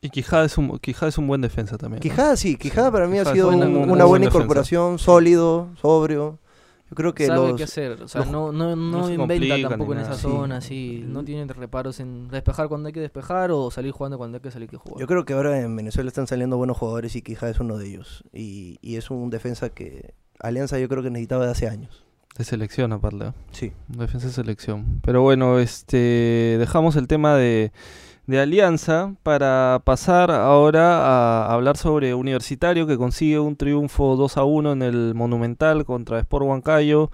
Y 0.00 0.10
Quijada 0.10 0.44
es 0.44 0.58
un, 0.58 0.78
Quijada 0.78 1.08
es 1.08 1.18
un 1.18 1.26
buen 1.26 1.40
defensa 1.40 1.78
también. 1.78 1.98
¿no? 1.98 2.02
Quijada 2.02 2.36
sí, 2.36 2.56
Quijada 2.56 2.90
para 2.90 3.06
mí 3.06 3.18
ha 3.18 3.24
sido 3.32 3.48
un- 3.48 3.62
una- 3.62 4.04
buena 4.04 4.24
defensa. 4.24 4.26
incorporación, 4.36 4.98
sólido, 4.98 5.68
sobrio. 5.80 6.38
Yo 6.88 6.94
creo 6.94 7.14
que 7.14 7.26
sabe 7.26 7.48
los, 7.48 7.56
qué 7.56 7.64
hacer, 7.64 8.00
o 8.02 8.06
sea, 8.08 8.20
los- 8.20 8.30
no, 8.30 8.52
no, 8.52 8.76
no, 8.76 9.10
inventa 9.10 9.68
tampoco 9.68 9.92
en 9.94 9.98
esa. 10.00 10.14
Sí. 10.14 10.22
zona, 10.22 10.60
sí, 10.60 11.04
no 11.06 11.24
tiene 11.24 11.52
reparos 11.52 11.98
en 11.98 12.28
despejar 12.28 12.68
cuando 12.68 12.86
hay 12.86 12.92
que 12.92 13.00
despejar 13.00 13.50
o 13.50 13.70
salir 13.72 13.90
jugando 13.90 14.18
cuando 14.18 14.36
hay 14.36 14.42
que 14.42 14.50
salir 14.52 14.68
que 14.68 14.76
jugar. 14.76 15.00
Yo 15.00 15.06
creo 15.08 15.24
que 15.24 15.32
ahora 15.32 15.60
en 15.60 15.74
Venezuela 15.74 16.06
están 16.06 16.26
saliendo 16.28 16.56
buenos 16.56 16.76
jugadores 16.78 17.16
y 17.16 17.22
Quijada 17.22 17.50
es 17.50 17.58
uno 17.58 17.76
de 17.76 17.88
ellos. 17.88 18.22
Y, 18.32 18.78
y 18.82 18.96
es 18.96 19.10
un 19.10 19.30
defensa 19.30 19.68
que 19.70 20.14
Alianza 20.38 20.78
yo 20.78 20.88
creo 20.88 21.02
que 21.02 21.10
necesitaba 21.10 21.44
de 21.46 21.50
hace 21.52 21.66
años. 21.68 22.04
De 22.38 22.44
selección 22.44 22.92
aparte. 22.92 23.32
Sí. 23.50 23.72
Defensa 23.88 24.26
de 24.28 24.32
selección. 24.34 25.00
Pero 25.02 25.22
bueno, 25.22 25.58
este 25.58 26.56
dejamos 26.58 26.94
el 26.96 27.08
tema 27.08 27.34
de, 27.34 27.72
de 28.26 28.40
Alianza 28.40 29.14
para 29.22 29.80
pasar 29.84 30.30
ahora 30.32 30.98
a 31.46 31.52
hablar 31.54 31.76
sobre 31.76 32.14
Universitario 32.14 32.86
que 32.86 32.96
consigue 32.96 33.38
un 33.38 33.56
triunfo 33.56 34.16
2 34.16 34.36
a 34.36 34.44
1 34.44 34.72
en 34.72 34.82
el 34.82 35.14
Monumental 35.14 35.84
contra 35.84 36.18
Sport 36.18 36.44
Huancayo. 36.46 37.10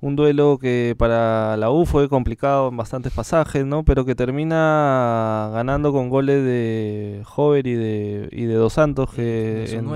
Un 0.00 0.16
duelo 0.16 0.58
que 0.60 0.96
para 0.98 1.56
la 1.56 1.70
U 1.70 1.86
fue 1.86 2.08
complicado 2.08 2.68
en 2.68 2.76
bastantes 2.76 3.12
pasajes, 3.12 3.64
¿no? 3.64 3.84
Pero 3.84 4.04
que 4.04 4.16
termina 4.16 5.50
ganando 5.52 5.92
con 5.92 6.08
goles 6.10 6.44
de 6.44 7.22
Hover 7.36 7.66
y 7.66 7.74
de, 7.74 8.28
y 8.32 8.44
de 8.46 8.54
Dos 8.54 8.72
Santos 8.72 9.10
que 9.14 9.64
en, 9.78 9.86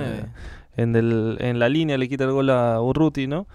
en, 0.77 0.95
el- 0.95 1.39
en 1.41 1.59
la 1.59 1.69
línea 1.69 1.99
le 1.99 2.09
quita 2.09 2.23
el 2.25 2.31
gol 2.33 2.51
a 2.51 2.81
Urruti, 2.81 3.27
¿no? 3.27 3.47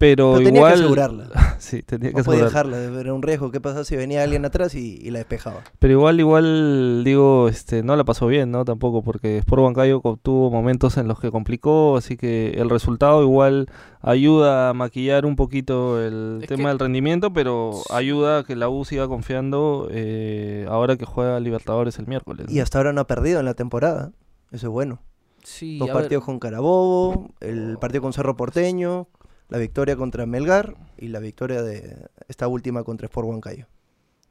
Pero, 0.00 0.32
Pero 0.32 0.44
tenía 0.46 0.52
que 0.52 0.56
igual 0.56 0.72
asegurarla. 0.72 1.28
sí, 1.58 1.82
tenía 1.82 2.08
que 2.10 2.16
No 2.16 2.24
podía 2.24 2.46
asegurarla. 2.46 2.78
dejarla, 2.78 3.00
era 3.02 3.12
un 3.12 3.20
riesgo. 3.20 3.50
¿Qué 3.50 3.60
pasaba 3.60 3.84
si 3.84 3.96
venía 3.96 4.22
alguien 4.22 4.46
atrás 4.46 4.74
y, 4.74 4.96
y 4.96 5.10
la 5.10 5.18
despejaba? 5.18 5.60
Pero 5.78 5.92
igual, 5.92 6.18
igual, 6.18 7.02
digo, 7.04 7.48
este, 7.50 7.82
no 7.82 7.94
la 7.96 8.04
pasó 8.04 8.26
bien, 8.26 8.50
¿no? 8.50 8.64
Tampoco, 8.64 9.02
porque 9.02 9.36
Sport 9.36 9.60
Huancayo 9.60 10.00
co- 10.00 10.18
tuvo 10.22 10.50
momentos 10.50 10.96
en 10.96 11.06
los 11.06 11.20
que 11.20 11.30
complicó, 11.30 11.98
así 11.98 12.16
que 12.16 12.52
el 12.56 12.70
resultado 12.70 13.22
igual 13.22 13.68
ayuda 14.00 14.70
a 14.70 14.72
maquillar 14.72 15.26
un 15.26 15.36
poquito 15.36 16.02
el 16.02 16.38
Es 16.42 16.48
tema 16.48 16.62
que- 16.62 16.68
del 16.68 16.78
rendimiento, 16.78 17.34
pero 17.34 17.72
ayuda 17.90 18.38
a 18.38 18.44
que 18.44 18.56
la 18.56 18.70
U 18.70 18.86
siga 18.86 19.06
confiando 19.06 19.88
eh, 19.90 20.64
ahora 20.70 20.96
que 20.96 21.04
juega 21.04 21.38
Libertadores 21.40 21.98
el 21.98 22.06
miércoles. 22.06 22.46
Y 22.48 22.60
hasta 22.60 22.78
ahora 22.78 22.94
no 22.94 23.02
ha 23.02 23.06
perdido 23.06 23.38
en 23.38 23.44
la 23.44 23.52
temporada. 23.54 24.12
Eso 24.50 24.68
es 24.68 24.72
bueno. 24.72 25.02
Sí, 25.44 25.78
Dos 25.78 25.90
a 25.90 25.92
ver, 25.92 26.02
partidos 26.02 26.24
con 26.24 26.38
Carabobo, 26.38 27.30
el 27.40 27.76
partido 27.78 28.00
con 28.02 28.12
Cerro 28.14 28.36
Porteño, 28.36 29.08
la 29.50 29.58
victoria 29.58 29.96
contra 29.96 30.26
Melgar 30.26 30.76
y 30.96 31.08
la 31.08 31.18
victoria 31.18 31.62
de 31.62 32.08
esta 32.28 32.48
última 32.48 32.84
contra 32.84 33.06
Sport 33.06 33.28
Huancayo. 33.28 33.66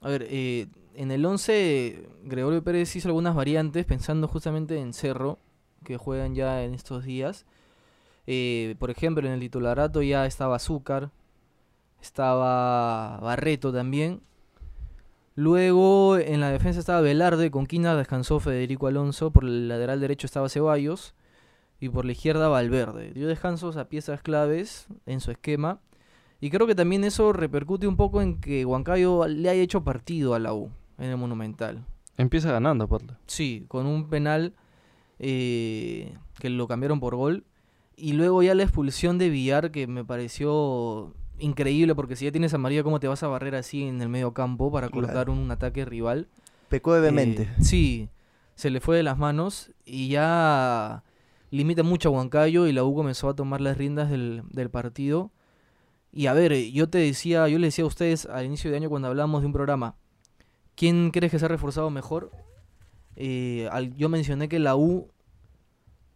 A 0.02 0.10
ver, 0.10 0.26
eh, 0.30 0.68
en 0.96 1.12
el 1.12 1.26
11 1.26 2.08
Gregorio 2.24 2.64
Pérez 2.64 2.96
hizo 2.96 3.10
algunas 3.10 3.36
variantes 3.36 3.86
pensando 3.86 4.28
justamente 4.28 4.80
en 4.80 4.94
Cerro, 4.94 5.38
que 5.84 5.98
juegan 5.98 6.36
ya 6.36 6.64
en 6.64 6.74
estos 6.74 7.04
días. 7.04 7.46
Eh, 8.28 8.76
por 8.80 8.90
ejemplo, 8.92 9.26
en 9.28 9.34
el 9.34 9.40
titularato 9.42 10.02
ya 10.02 10.26
estaba 10.26 10.56
Azúcar, 10.56 11.12
estaba 12.02 13.20
Barreto 13.20 13.74
también. 13.74 14.22
Luego 15.36 16.18
en 16.18 16.40
la 16.40 16.52
defensa 16.52 16.80
estaba 16.80 17.02
Velarde, 17.02 17.52
con 17.52 17.66
Quina 17.66 17.96
descansó 17.96 18.40
Federico 18.40 18.88
Alonso, 18.88 19.32
por 19.32 19.44
el 19.44 19.68
lateral 19.68 20.00
derecho 20.00 20.28
estaba 20.28 20.50
Ceballos 20.50 21.14
y 21.80 21.90
por 21.90 22.06
la 22.06 22.12
izquierda 22.12 22.48
Valverde. 22.48 23.12
Dio 23.14 23.28
descansos 23.28 23.78
a 23.78 23.90
piezas 23.90 24.22
claves 24.22 24.88
en 25.06 25.20
su 25.22 25.32
esquema. 25.32 25.80
Y 26.42 26.50
creo 26.50 26.68
que 26.68 26.76
también 26.76 27.04
eso 27.04 27.34
repercute 27.34 27.88
un 27.88 27.98
poco 27.98 28.22
en 28.22 28.40
que 28.40 28.64
Huancayo 28.66 29.28
le 29.28 29.50
haya 29.50 29.62
hecho 29.62 29.84
partido 29.84 30.34
a 30.36 30.40
la 30.40 30.54
U 30.54 30.70
en 30.98 31.10
el 31.10 31.18
Monumental. 31.18 31.86
Empieza 32.18 32.52
ganando, 32.52 32.86
aparte. 32.86 33.14
Sí, 33.28 33.66
con 33.68 33.86
un 33.86 34.10
penal 34.10 34.54
eh, 35.20 36.14
que 36.40 36.50
lo 36.50 36.68
cambiaron 36.68 37.00
por 37.00 37.16
gol. 37.16 37.44
Y 37.96 38.14
luego 38.14 38.42
ya 38.44 38.56
la 38.56 38.64
expulsión 38.64 39.18
de 39.18 39.30
Villar 39.30 39.72
que 39.72 39.86
me 39.88 40.06
pareció 40.06 41.14
increíble 41.40 41.96
porque 41.96 42.16
si 42.16 42.26
ya 42.26 42.32
tienes 42.32 42.54
a 42.54 42.58
María, 42.58 42.84
¿cómo 42.84 43.00
te 43.00 43.08
vas 43.08 43.24
a 43.24 43.28
barrer 43.28 43.56
así 43.56 43.84
en 43.84 44.02
el 44.02 44.08
medio 44.10 44.34
campo 44.34 44.72
para 44.72 44.88
Claro. 44.88 45.08
colocar 45.08 45.30
un 45.30 45.52
ataque 45.52 45.84
rival? 45.86 46.28
Pecó 46.70 46.94
de. 47.00 47.10
Eh, 47.10 47.50
sí, 47.62 48.10
se 48.56 48.70
le 48.70 48.80
fue 48.80 48.96
de 48.96 49.04
las 49.04 49.18
manos 49.18 49.72
y 49.86 50.08
ya 50.10 51.04
limita 51.50 51.84
mucho 51.84 52.10
a 52.10 52.12
Huancayo 52.12 52.68
y 52.68 52.74
la 52.74 52.84
U 52.84 52.96
comenzó 52.96 53.30
a 53.30 53.36
tomar 53.36 53.62
las 53.62 53.78
riendas 53.78 54.10
del, 54.10 54.44
del 54.50 54.70
partido. 54.70 55.32
Y 56.12 56.26
a 56.28 56.34
ver, 56.34 56.54
yo 56.72 56.90
te 56.90 56.98
decía, 56.98 57.48
yo 57.48 57.60
le 57.60 57.68
decía 57.68 57.84
a 57.84 57.88
ustedes 57.88 58.26
al 58.26 58.46
inicio 58.46 58.72
de 58.72 58.78
año 58.78 58.90
cuando 58.90 59.08
hablábamos 59.08 59.42
de 59.42 59.48
un 59.48 59.54
programa, 59.54 59.96
¿quién 60.76 61.12
crees 61.12 61.32
que 61.32 61.40
se 61.40 61.46
ha 61.46 61.50
reforzado 61.50 61.90
mejor? 61.90 62.32
Eh, 63.16 63.70
yo 63.96 64.10
mencioné 64.10 64.50
que 64.50 64.60
la 64.60 64.76
U, 64.76 65.12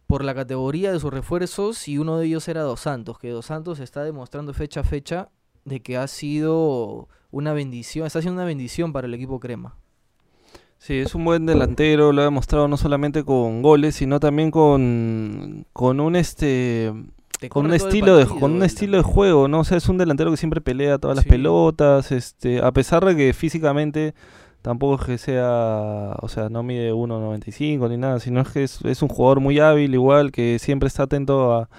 por 0.06 0.24
la 0.24 0.34
categoría 0.34 0.92
de 0.92 0.98
sus 0.98 1.12
refuerzos, 1.12 1.86
y 1.86 1.98
uno 1.98 2.18
de 2.18 2.26
ellos 2.26 2.48
era 2.48 2.62
Dos 2.62 2.80
Santos, 2.80 3.18
que 3.18 3.30
Dos 3.30 3.46
Santos 3.46 3.78
está 3.78 4.02
demostrando 4.02 4.52
fecha 4.52 4.80
a 4.80 4.84
fecha 4.84 5.30
de 5.64 5.80
que 5.80 5.96
ha 5.96 6.06
sido 6.08 7.08
una 7.30 7.52
bendición, 7.52 8.06
está 8.06 8.20
siendo 8.20 8.40
una 8.40 8.46
bendición 8.46 8.92
para 8.92 9.06
el 9.06 9.14
equipo 9.14 9.38
crema. 9.38 9.76
Sí, 10.86 10.98
es 10.98 11.14
un 11.14 11.24
buen 11.24 11.46
delantero, 11.46 12.12
lo 12.12 12.20
ha 12.20 12.24
demostrado 12.26 12.68
no 12.68 12.76
solamente 12.76 13.24
con 13.24 13.62
goles, 13.62 13.94
sino 13.94 14.20
también 14.20 14.50
con, 14.50 15.64
con 15.72 15.98
un 15.98 16.14
este 16.14 16.92
Te 17.40 17.48
con 17.48 17.64
un 17.64 17.72
estilo 17.72 18.18
de 18.18 18.26
con 18.26 18.52
un 18.52 18.62
estilo 18.62 18.98
de 18.98 19.02
juego, 19.02 19.48
¿no? 19.48 19.60
O 19.60 19.64
sea, 19.64 19.78
es 19.78 19.88
un 19.88 19.96
delantero 19.96 20.30
que 20.30 20.36
siempre 20.36 20.60
pelea 20.60 20.98
todas 20.98 21.16
las 21.16 21.24
Sí. 21.24 21.30
pelotas, 21.30 22.12
este, 22.12 22.60
a 22.62 22.70
pesar 22.72 23.02
de 23.06 23.16
que 23.16 23.32
físicamente 23.32 24.14
tampoco 24.60 25.00
es 25.00 25.06
que 25.06 25.16
sea, 25.16 26.16
o 26.20 26.28
sea, 26.28 26.50
no 26.50 26.62
mide 26.62 26.92
1.95 26.92 27.88
ni 27.88 27.96
nada, 27.96 28.20
sino 28.20 28.42
es 28.42 28.48
que 28.48 28.64
es, 28.64 28.84
es 28.84 29.00
un 29.00 29.08
jugador 29.08 29.40
muy 29.40 29.58
hábil 29.60 29.94
igual, 29.94 30.32
que 30.32 30.58
siempre 30.58 30.88
está 30.88 31.04
atento 31.04 31.54
a, 31.54 31.70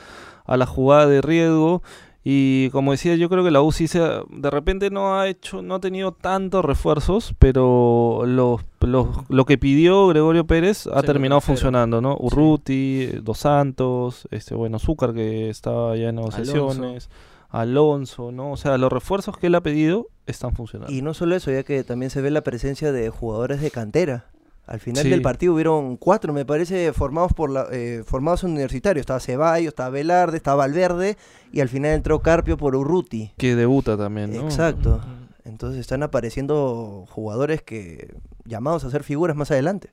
a 0.45 0.57
la 0.57 0.65
jugada 0.65 1.05
de 1.05 1.21
riesgo. 1.21 1.83
Y 2.27 2.71
como 2.71 2.91
decía, 2.91 3.13
yo 3.15 3.29
creo 3.29 3.43
que 3.43 3.51
la 3.51 3.61
U 3.61 3.71
sí 3.71 3.87
se, 3.87 3.99
de 3.99 4.49
repente 4.49 4.89
no 4.89 5.15
ha 5.19 5.27
hecho, 5.27 5.61
no 5.61 5.75
ha 5.75 5.79
tenido 5.79 6.11
tantos 6.11 6.65
refuerzos, 6.65 7.35
pero 7.37 8.23
los, 8.25 8.61
los- 8.81 9.07
lo 9.29 9.45
que 9.45 9.59
pidió 9.59 10.07
Gregorio 10.07 10.47
Pérez 10.47 10.87
ha 10.87 10.95
lo 10.95 11.03
terminado 11.03 11.39
funcionando, 11.39 12.01
¿no? 12.01 12.13
Sí. 12.13 12.17
Urruti, 12.25 13.05
Dos 13.21 13.37
Santos, 13.37 14.27
este 14.31 14.55
bueno, 14.55 14.79
Zúcar 14.79 15.13
que 15.13 15.51
estaba 15.51 15.95
ya 15.97 16.09
en 16.09 16.15
negociaciones, 16.15 17.11
Alonso, 17.51 18.31
¿no? 18.31 18.51
O 18.53 18.57
sea, 18.57 18.77
los 18.79 18.91
refuerzos 18.91 19.37
que 19.37 19.45
él 19.47 19.55
ha 19.55 19.61
pedido 19.61 20.07
están 20.25 20.53
funcionando. 20.53 20.91
Y 20.91 21.03
no 21.03 21.13
solo 21.13 21.35
eso, 21.35 21.51
ya 21.51 21.61
que 21.61 21.83
también 21.83 22.09
se 22.09 22.21
ve 22.21 22.31
la 22.31 22.41
presencia 22.41 22.91
de 22.91 23.09
jugadores 23.11 23.61
de 23.61 23.69
cantera. 23.69 24.25
Al 24.67 24.79
final 24.79 25.03
Sí. 25.03 25.09
del 25.09 25.21
partido 25.21 25.53
hubieron 25.53 25.95
cuatro, 25.97 26.33
me 26.33 26.43
parece, 26.45 26.91
formados 26.91 27.33
por 27.33 27.51
la, 27.51 27.67
eh, 27.71 28.03
formados 28.05 28.43
en 28.43 28.51
universitario. 28.51 28.99
Estaba 28.99 29.19
Ceballos, 29.19 29.67
estaba 29.69 29.89
Velarde, 29.91 30.37
estaba 30.37 30.57
Valverde 30.57 31.17
y 31.51 31.59
al 31.61 31.69
final 31.69 31.91
entró 31.91 32.19
Carpio 32.21 32.57
por 32.57 32.75
Urruti. 32.75 33.31
Que 33.37 33.55
debuta 33.55 33.95
también, 33.95 34.33
¿no? 34.33 34.41
Exacto. 34.41 35.01
Entonces 35.43 35.79
están 35.79 36.01
apareciendo 36.01 37.05
jugadores 37.09 37.61
que 37.61 38.15
llamados 38.45 38.83
a 38.83 38.89
ser 38.89 39.03
figuras 39.03 39.35
más 39.35 39.51
adelante. 39.51 39.91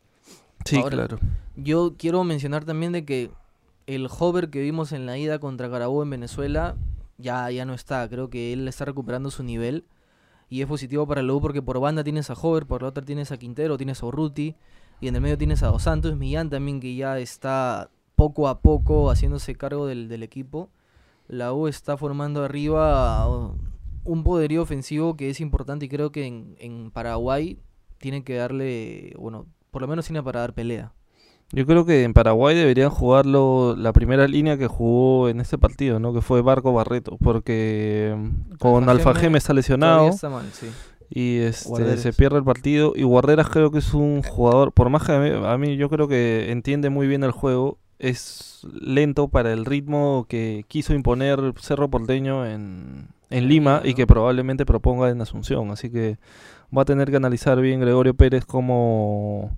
Sí, 0.65 0.77
Ahora, 0.77 0.91
claro. 0.97 1.19
Yo 1.57 1.95
quiero 1.99 2.25
mencionar 2.25 2.65
también 2.65 2.93
de 2.93 3.05
que 3.05 3.31
el 3.87 4.09
hover 4.19 4.49
que 4.49 4.63
vimos 4.63 4.93
en 4.93 5.05
la 5.05 5.19
ida 5.19 5.39
contra 5.39 5.69
Carabobo 5.71 6.03
en 6.03 6.11
Venezuela 6.11 6.77
ya, 7.19 7.51
ya 7.51 7.67
no 7.67 7.75
está. 7.75 8.09
Creo 8.09 8.31
que 8.31 8.55
él 8.55 8.67
está 8.69 8.87
recuperando 8.87 9.31
su 9.31 9.43
nivel. 9.43 9.85
Y 10.53 10.61
es 10.61 10.69
positivo 10.69 11.07
para 11.07 11.23
la 11.23 11.33
U 11.33 11.41
porque 11.41 11.63
por 11.63 11.81
banda 11.81 12.05
tienes 12.05 12.29
a 12.29 12.35
Hover, 12.35 12.67
por 12.67 12.83
la 12.83 12.89
otra 12.89 13.03
tienes 13.03 13.33
a 13.33 13.39
Quintero, 13.39 13.79
tienes 13.79 14.03
a 14.03 14.07
Urruti. 14.07 14.55
Y 15.01 15.09
en 15.09 15.15
el 15.17 15.23
medio 15.23 15.39
tienes 15.39 15.63
a 15.63 15.69
Dos 15.69 15.85
Santos, 15.85 16.15
Millán 16.15 16.51
también 16.51 16.79
que 16.79 16.95
ya 16.95 17.19
está 17.19 17.89
poco 18.17 18.47
a 18.49 18.61
poco 18.61 19.11
haciéndose 19.11 19.55
cargo 19.55 19.87
del, 19.87 20.23
equipo. 20.23 20.69
La 21.27 21.55
U 21.55 21.69
está 21.69 21.97
formando 21.97 22.45
arriba 22.45 23.27
un 24.05 24.25
poderío 24.25 24.61
ofensivo 24.61 25.17
que 25.17 25.31
es 25.31 25.41
importante 25.41 25.87
y 25.87 25.89
creo 25.89 26.13
que 26.13 26.27
en, 26.27 26.55
en 26.59 26.91
Paraguay 26.91 27.59
tienen 27.97 28.23
que 28.23 28.35
darle, 28.35 29.15
bueno, 29.19 29.47
por 29.71 29.81
lo 29.81 29.89
menos 29.89 30.05
tiene 30.05 30.23
para 30.23 30.41
dar 30.41 30.53
pelea. 30.53 30.93
Yo 31.53 31.67
creo 31.67 31.85
que 31.85 32.05
en 32.05 32.15
Paraguay 32.15 32.57
deberían 32.57 32.89
jugarlo 32.89 33.77
la 33.77 33.93
primera 33.93 34.27
línea 34.27 34.57
que 34.57 34.67
jugó 34.67 35.29
en 35.29 35.39
este 35.41 35.59
partido, 35.59 36.01
¿no? 36.01 36.15
Que 36.15 36.23
fue 36.23 36.41
Barco 36.41 36.73
Barreto, 36.73 37.19
porque 37.23 38.15
mm, 38.17 38.57
con 38.57 38.89
Alfajeme 38.89 39.11
Alfajeme 39.11 39.39
está 39.39 39.53
lesionado 39.53 40.09
está 40.09 40.31
mal, 40.31 40.47
sí. 40.53 40.69
y 41.11 41.39
este, 41.41 41.69
Guarderas. 41.69 42.01
se 42.01 42.13
pierde 42.15 42.39
el 42.39 42.45
partido. 42.45 42.95
Y 42.97 43.03
Guarderas 43.03 43.51
creo 43.51 43.71
que 43.71 43.79
es 43.79 43.93
un 43.93 44.23
jugador, 44.23 44.73
por 44.73 44.89
más 44.89 45.03
que 45.05 45.13
a 45.13 45.19
mí, 45.19 45.31
a 45.31 45.59
mí 45.59 45.77
yo 45.77 45.91
creo 45.91 46.09
que 46.09 46.51
entiende 46.51 46.89
muy 46.89 47.07
bien 47.07 47.23
el 47.23 47.33
juego, 47.33 47.79
es 47.99 48.67
lento 48.81 49.29
para 49.29 49.53
el 49.53 49.65
ritmo 49.65 50.27
que 50.29 50.65
quiso 50.69 50.95
imponer 50.95 51.53
Cerro 51.61 51.89
Porteño 51.89 52.47
en, 52.47 53.09
en 53.31 53.49
Lima 53.49 53.83
y 53.85 53.95
que 53.95 54.07
probablemente 54.07 54.65
proponga 54.65 55.11
en 55.11 55.21
Asunción. 55.21 55.71
Así 55.71 55.91
que 55.91 56.17
va 56.77 56.83
a 56.83 56.87
tener 56.87 57.11
que 57.11 57.17
analizar 57.17 57.61
bien 57.61 57.81
Gregorio 57.81 58.15
Pérez 58.15 58.45
cómo, 58.45 59.57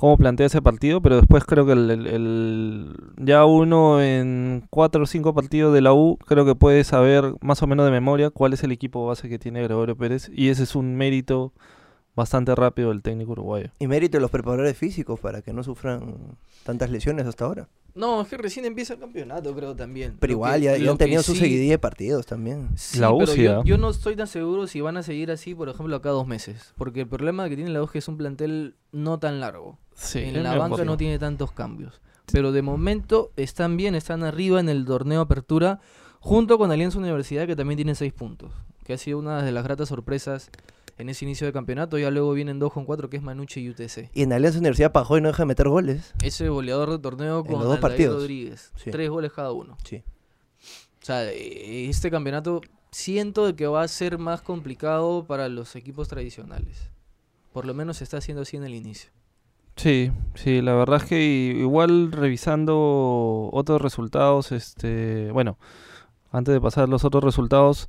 cómo 0.00 0.16
plantea 0.16 0.46
ese 0.46 0.62
partido, 0.62 1.02
pero 1.02 1.16
después 1.16 1.44
creo 1.44 1.66
que 1.66 1.72
el, 1.72 1.90
el- 1.90 2.06
el- 2.06 2.96
ya 3.18 3.44
uno 3.44 4.00
en 4.00 4.64
cuatro 4.70 5.02
o 5.02 5.06
cinco 5.06 5.34
partidos 5.34 5.74
de 5.74 5.82
la 5.82 5.92
U 5.92 6.16
creo 6.26 6.46
que 6.46 6.54
puede 6.54 6.84
saber 6.84 7.34
más 7.42 7.62
o 7.62 7.66
menos 7.66 7.84
de 7.84 7.92
memoria 7.92 8.30
cuál 8.30 8.54
es 8.54 8.64
el 8.64 8.72
equipo 8.72 9.06
base 9.06 9.28
que 9.28 9.38
tiene 9.38 9.62
Gregorio 9.62 9.96
Pérez 9.96 10.30
y 10.34 10.48
ese 10.48 10.62
es 10.62 10.74
un 10.74 10.96
mérito 10.96 11.52
bastante 12.20 12.54
rápido 12.54 12.90
del 12.90 13.02
técnico 13.02 13.32
uruguayo. 13.32 13.70
Y 13.78 13.86
mérito 13.86 14.16
de 14.18 14.20
los 14.22 14.30
preparadores 14.30 14.76
físicos 14.76 15.18
para 15.20 15.42
que 15.42 15.52
no 15.52 15.62
sufran 15.62 16.14
tantas 16.64 16.90
lesiones 16.90 17.26
hasta 17.26 17.44
ahora. 17.44 17.68
No, 17.94 18.20
es 18.20 18.28
que 18.28 18.36
recién 18.36 18.64
empieza 18.66 18.94
el 18.94 19.00
campeonato, 19.00 19.52
creo 19.54 19.74
también. 19.74 20.16
Pero 20.20 20.30
Lo 20.30 20.36
igual 20.36 20.60
que- 20.60 20.80
ya, 20.80 20.90
han 20.90 20.96
tenido 20.98 21.22
su 21.24 21.32
sí- 21.34 21.40
seguidilla 21.40 21.72
de 21.72 21.78
partidos 21.78 22.24
también. 22.24 22.68
Sí, 22.76 22.98
La 23.00 23.10
U 23.10 23.18
pero 23.18 23.32
sí, 23.32 23.42
yo, 23.42 23.64
yo 23.64 23.78
no 23.78 23.90
estoy 23.90 24.14
tan 24.14 24.28
seguro 24.28 24.66
si 24.68 24.80
van 24.80 24.96
a 24.96 25.02
seguir 25.02 25.30
así, 25.32 25.54
por 25.56 25.68
ejemplo, 25.68 25.96
acá 25.96 26.10
dos 26.10 26.26
meses. 26.26 26.72
Porque 26.76 27.00
el 27.00 27.08
problema 27.08 27.48
que 27.48 27.56
tiene 27.56 27.70
la 27.70 27.82
U 27.82 27.86
es 27.86 27.90
que 27.90 27.98
es 27.98 28.06
un 28.06 28.16
plantel 28.16 28.76
no 28.92 29.18
tan 29.18 29.40
largo. 29.40 29.78
en 30.14 30.42
la 30.42 30.56
banca 30.56 30.84
no 30.84 30.96
tiene 30.96 31.18
tantos 31.18 31.50
cambios. 31.52 32.00
Pero 32.32 32.52
de 32.52 32.62
momento 32.62 33.32
están 33.36 33.76
bien, 33.76 33.96
están 33.96 34.22
arriba 34.22 34.60
en 34.60 34.68
el 34.68 34.84
torneo 34.84 35.20
Apertura, 35.22 35.80
junto 36.20 36.58
con 36.58 36.70
Alianza 36.70 36.98
Universidad, 36.98 37.46
que 37.48 37.56
también 37.56 37.76
tiene 37.76 37.96
seis 37.96 38.12
puntos. 38.12 38.52
Que 38.84 38.92
ha 38.94 38.98
sido 38.98 39.18
una 39.18 39.42
de 39.42 39.50
las 39.52 39.64
gratas 39.64 39.88
sorpresas 39.88 40.50
en 41.00 41.08
ese 41.08 41.24
inicio 41.24 41.46
de 41.46 41.52
campeonato. 41.52 41.98
Ya 41.98 42.10
luego 42.10 42.32
vienen 42.32 42.58
dos 42.58 42.72
con 42.72 42.84
cuatro, 42.84 43.10
que 43.10 43.16
es 43.16 43.22
Manucci 43.22 43.60
y 43.60 43.70
UTC. 43.70 44.10
Y 44.14 44.22
en 44.22 44.32
Alianza 44.32 44.58
Universidad 44.58 44.92
Pajoy 44.92 45.20
no 45.20 45.28
deja 45.28 45.42
de 45.42 45.46
meter 45.46 45.68
goles. 45.68 46.14
Ese 46.22 46.48
goleador 46.48 46.90
de 46.90 46.98
torneo 46.98 47.44
con 47.44 47.58
los 47.58 47.64
dos 47.64 47.78
partidos. 47.78 48.16
Rodríguez. 48.16 48.72
Sí. 48.76 48.90
Tres 48.90 49.10
goles 49.10 49.32
cada 49.32 49.52
uno. 49.52 49.76
Sí. 49.84 50.02
O 51.02 51.04
sea, 51.04 51.24
eh, 51.30 51.88
este 51.88 52.10
campeonato 52.10 52.60
siento 52.90 53.46
de 53.46 53.54
que 53.54 53.66
va 53.66 53.82
a 53.82 53.88
ser 53.88 54.18
más 54.18 54.42
complicado 54.42 55.24
para 55.24 55.48
los 55.48 55.76
equipos 55.76 56.08
tradicionales. 56.08 56.90
Por 57.52 57.64
lo 57.64 57.74
menos 57.74 57.98
se 57.98 58.04
está 58.04 58.18
haciendo 58.18 58.42
así 58.42 58.56
en 58.56 58.64
el 58.64 58.74
inicio. 58.74 59.10
Sí, 59.76 60.12
sí, 60.34 60.60
la 60.60 60.74
verdad 60.74 60.98
es 60.98 61.04
que 61.04 61.22
igual 61.22 62.12
revisando 62.12 63.48
otros 63.52 63.80
resultados, 63.80 64.52
este, 64.52 65.30
bueno, 65.32 65.58
antes 66.30 66.52
de 66.52 66.60
pasar 66.60 66.88
los 66.88 67.04
otros 67.04 67.24
resultados, 67.24 67.88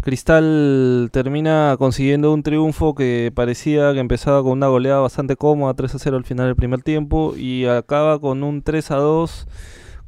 Cristal 0.00 1.10
termina 1.12 1.76
consiguiendo 1.78 2.32
un 2.32 2.42
triunfo 2.42 2.94
que 2.94 3.30
parecía 3.34 3.92
que 3.92 4.00
empezaba 4.00 4.42
con 4.42 4.52
una 4.52 4.66
goleada 4.66 5.00
bastante 5.00 5.36
cómoda, 5.36 5.74
3 5.74 5.94
a 5.94 5.98
0 5.98 6.16
al 6.16 6.24
final 6.24 6.46
del 6.46 6.56
primer 6.56 6.82
tiempo, 6.82 7.34
y 7.36 7.66
acaba 7.66 8.18
con 8.18 8.42
un 8.42 8.62
3 8.62 8.90
a 8.90 8.96
2 8.96 9.46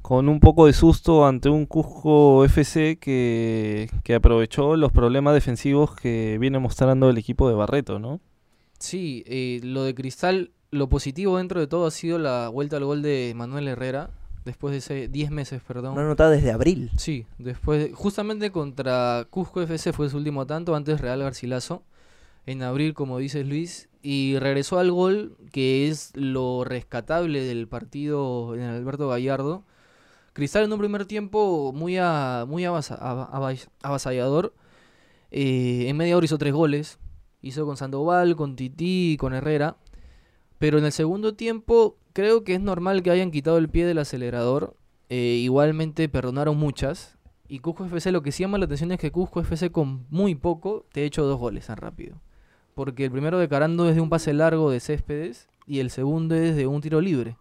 con 0.03 0.29
un 0.29 0.39
poco 0.39 0.67
de 0.67 0.75
susto 0.75 1.27
ante 1.27 1.49
un 1.49 1.65
Cusco 1.65 2.45
FC 2.45 2.99
que, 2.99 3.89
que 4.03 4.15
aprovechó 4.15 4.77
los 4.77 4.93
problemas 4.93 5.33
defensivos 5.33 5.97
que 5.97 6.37
viene 6.39 6.59
mostrando 6.59 7.09
el 7.09 7.17
equipo 7.17 7.49
de 7.49 7.55
Barreto, 7.55 7.99
¿no? 7.99 8.21
Sí, 8.79 9.25
eh, 9.27 9.61
lo 9.63 9.85
de 9.85 9.95
Cristal, 9.95 10.51
lo 10.71 10.91
positivo 10.91 11.39
dentro 11.39 11.59
de 11.59 11.69
todo 11.69 11.87
ha 11.87 11.91
sido 11.91 12.19
la 12.19 12.49
vuelta 12.49 12.77
al 12.77 12.85
gol 12.85 13.01
de 13.01 13.33
Manuel 13.35 13.67
Herrera, 13.67 14.11
después 14.45 14.73
de 14.73 14.79
ese 14.79 15.09
10 15.09 15.31
meses, 15.31 15.63
perdón. 15.67 15.93
Una 15.95 16.03
anotada 16.03 16.31
desde 16.31 16.51
abril. 16.53 16.91
Sí, 16.97 17.27
después, 17.39 17.91
justamente 17.95 18.51
contra 18.51 19.27
Cusco 19.31 19.63
FC 19.63 19.93
fue 19.93 20.09
su 20.11 20.17
último 20.19 20.47
tanto, 20.47 20.75
antes 20.75 21.01
Real 21.01 21.21
Garcilaso, 21.21 21.83
en 22.47 22.63
abril, 22.63 22.93
como 22.95 23.19
dices 23.19 23.47
Luis, 23.47 23.89
y 24.03 24.39
regresó 24.39 24.79
al 24.79 24.91
gol, 24.93 25.37
que 25.53 25.89
es 25.89 26.11
lo 26.15 26.65
rescatable 26.65 27.43
del 27.43 27.67
partido 27.69 28.55
en 28.55 28.63
Alberto 28.63 29.09
Gallardo. 29.09 29.63
Cristal 30.35 30.65
en 30.65 30.73
un 30.73 30.79
primer 30.81 31.07
tiempo 31.07 31.73
muy, 31.73 31.97
a- 31.97 32.45
muy 32.47 32.65
avasa- 32.65 32.99
ava- 33.01 33.31
avas- 33.33 33.69
avasallador. 33.83 34.53
Eh, 35.31 35.87
en 35.89 35.97
media 35.97 36.17
hora 36.17 36.25
hizo 36.27 36.39
tres 36.39 36.53
goles. 36.53 36.99
Hizo 37.41 37.65
con 37.67 37.77
Sandoval, 37.77 38.37
con 38.37 38.57
Tití 38.57 39.17
con 39.19 39.33
Herrera. 39.33 39.77
Pero 40.59 40.79
en 40.79 40.85
el 40.87 40.93
segundo 40.93 41.35
tiempo 41.35 41.97
creo 42.15 42.43
que 42.45 42.55
es 42.55 42.61
normal 42.63 43.03
que 43.03 43.11
hayan 43.11 43.31
quitado 43.31 43.59
el 43.59 43.69
pie 43.69 43.85
del 43.85 43.99
acelerador. 43.99 44.75
Eh, 45.11 45.39
igualmente 45.43 46.09
perdonaron 46.09 46.57
muchas. 46.57 47.19
Y 47.47 47.59
Cusco 47.59 47.85
FC 47.85 48.11
lo 48.11 48.23
que 48.23 48.33
sí 48.33 48.43
llama 48.43 48.57
la 48.57 48.65
atención 48.65 48.91
es 48.93 48.99
que 48.99 49.13
Cusco 49.13 49.41
FC 49.41 49.71
con 49.71 50.07
muy 50.09 50.35
poco 50.35 50.87
te 50.93 51.03
ha 51.03 51.05
hecho 51.05 51.25
dos 51.25 51.39
goles 51.39 51.67
tan 51.67 51.77
rápido. 51.77 52.17
Porque 52.75 53.05
el 53.05 53.11
primero 53.11 53.39
de 53.39 53.49
Carando 53.49 53.87
es 53.89 53.95
de 53.95 54.01
un 54.01 54.09
pase 54.09 54.33
largo 54.33 54.71
de 54.71 54.81
Céspedes 54.81 55.49
y 55.67 55.81
el 55.81 55.91
segundo 55.91 56.35
es 56.35 56.57
de 56.57 56.67
un 56.67 56.81
tiro 56.81 57.01
libre. 57.03 57.37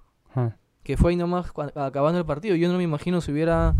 Que 0.83 0.97
fue 0.97 1.11
ahí 1.11 1.15
nomás 1.15 1.51
acabando 1.75 2.19
el 2.19 2.25
partido. 2.25 2.55
Yo 2.57 2.69
no 2.69 2.77
me 2.77 2.83
imagino 2.83 3.21
si 3.21 3.31
hubiera... 3.31 3.73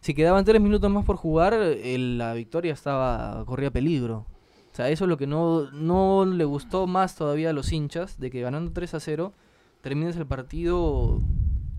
Si 0.00 0.14
quedaban 0.14 0.46
tres 0.46 0.62
minutos 0.62 0.90
más 0.90 1.04
por 1.04 1.16
jugar, 1.16 1.52
el- 1.52 2.16
la 2.16 2.32
victoria 2.32 2.72
estaba 2.72 3.44
corría 3.44 3.70
peligro. 3.70 4.24
O 4.72 4.74
sea, 4.74 4.88
eso 4.88 5.04
es 5.04 5.08
lo 5.10 5.18
que 5.18 5.26
no, 5.26 5.70
no 5.72 6.24
le 6.24 6.44
gustó 6.44 6.86
más 6.86 7.14
todavía 7.16 7.50
a 7.50 7.52
los 7.52 7.70
hinchas, 7.70 8.18
de 8.18 8.30
que 8.30 8.40
ganando 8.40 8.72
3 8.72 8.94
a 8.94 9.00
0, 9.00 9.34
termines 9.80 10.16
el 10.16 10.26
partido 10.26 11.20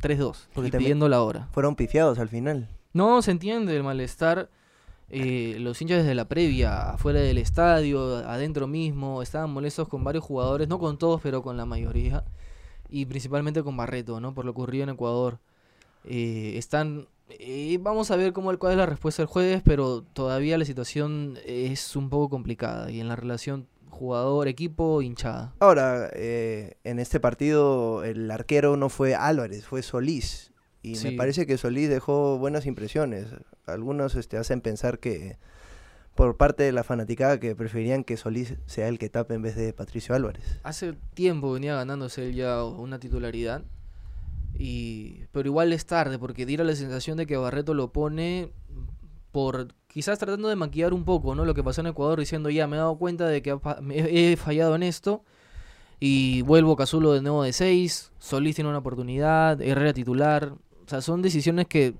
3-2 0.01 0.47
Porque 0.53 0.69
y 0.69 0.71
pidiendo 0.71 1.07
la 1.09 1.21
hora. 1.21 1.47
Fueron 1.51 1.75
pifiados 1.75 2.19
al 2.19 2.29
final. 2.29 2.67
No, 2.93 3.21
se 3.21 3.31
entiende 3.31 3.75
el 3.75 3.83
malestar. 3.83 4.49
eh, 5.09 5.57
los 5.59 5.81
hinchas 5.81 5.99
desde 5.99 6.15
la 6.15 6.25
previa, 6.27 6.91
afuera 6.91 7.19
del 7.19 7.37
estadio, 7.37 8.17
adentro 8.17 8.67
mismo, 8.67 9.21
estaban 9.21 9.51
molestos 9.51 9.87
con 9.87 10.03
varios 10.03 10.23
jugadores, 10.23 10.67
no 10.67 10.79
con 10.79 10.97
todos, 10.97 11.21
pero 11.21 11.41
con 11.43 11.57
la 11.57 11.65
mayoría. 11.65 12.23
Y 12.89 13.05
principalmente 13.05 13.63
con 13.63 13.77
Barreto, 13.77 14.19
¿no? 14.19 14.33
Por 14.33 14.45
lo 14.45 14.51
ocurrido 14.51 14.83
en 14.83 14.89
Ecuador. 14.89 15.39
Eh, 16.03 16.53
están... 16.57 17.07
eh, 17.29 17.77
vamos 17.81 18.11
a 18.11 18.15
ver 18.17 18.33
cómo, 18.33 18.57
cuál 18.57 18.73
es 18.73 18.77
la 18.77 18.85
respuesta 18.85 19.21
el 19.21 19.27
jueves, 19.27 19.61
pero 19.63 20.01
todavía 20.01 20.57
la 20.57 20.65
situación 20.65 21.37
es 21.45 21.95
un 21.95 22.09
poco 22.09 22.29
complicada. 22.29 22.89
Y 22.91 22.99
en 22.99 23.07
la 23.07 23.15
relación 23.15 23.67
jugador-equipo, 24.01 25.01
hinchada. 25.03 25.53
Ahora, 25.59 26.09
eh, 26.13 26.73
en 26.83 26.97
este 26.99 27.19
partido 27.19 28.03
el 28.03 28.29
arquero 28.31 28.75
no 28.75 28.89
fue 28.89 29.13
Álvarez, 29.13 29.65
fue 29.67 29.83
Solís. 29.83 30.51
Y 30.81 30.95
Sí. 30.95 31.11
me 31.11 31.17
parece 31.17 31.45
que 31.45 31.57
Solís 31.59 31.87
dejó 31.89 32.39
buenas 32.39 32.65
impresiones. 32.65 33.27
Algunos 33.67 34.15
este, 34.15 34.37
hacen 34.37 34.61
pensar 34.61 34.97
que 34.97 35.37
por 36.15 36.35
parte 36.35 36.63
de 36.63 36.71
la 36.71 36.83
fanaticada 36.83 37.39
que 37.39 37.55
preferían 37.55 38.03
que 38.03 38.17
Solís 38.17 38.55
sea 38.65 38.87
el 38.87 38.97
que 38.97 39.09
tape 39.09 39.35
en 39.35 39.43
vez 39.43 39.55
de 39.55 39.71
Patricio 39.71 40.15
Álvarez. 40.15 40.59
Hace 40.63 40.93
tiempo 41.13 41.51
venía 41.51 41.75
ganándose 41.75 42.25
él 42.27 42.33
ya 42.33 42.63
una 42.63 42.97
titularidad. 42.99 43.63
Y, 44.57 45.25
pero 45.31 45.47
igual 45.47 45.71
es 45.73 45.85
tarde, 45.85 46.17
porque 46.19 46.45
diera 46.47 46.63
la 46.63 46.75
sensación 46.75 47.17
de 47.17 47.27
que 47.27 47.37
Barreto 47.37 47.73
lo 47.75 47.93
pone 47.93 48.51
por 49.31 49.67
quizás 49.93 50.17
tratando 50.19 50.47
de 50.49 50.55
maquillar 50.55 50.93
un 50.93 51.03
poco 51.05 51.35
¿no? 51.35 51.45
lo 51.45 51.53
que 51.53 51.63
pasó 51.63 51.81
en 51.81 51.87
Ecuador, 51.87 52.19
diciendo 52.19 52.49
ya 52.49 52.67
me 52.67 52.75
he 52.77 52.79
dado 52.79 52.95
cuenta 52.97 53.27
de 53.27 53.41
que 53.41 53.57
he 54.07 54.37
fallado 54.37 54.75
en 54.75 54.83
esto. 54.83 55.23
Y 55.99 56.41
vuelvo 56.41 56.75
Cazulo 56.75 57.13
de 57.13 57.21
nuevo 57.21 57.43
de 57.43 57.53
6. 57.53 58.11
Solís 58.17 58.55
tiene 58.55 58.69
una 58.69 58.79
oportunidad. 58.79 59.61
Herrera 59.61 59.93
titular. 59.93 60.53
O 60.85 60.89
sea, 60.89 60.99
son 61.01 61.21
decisiones 61.21 61.67
que 61.67 61.93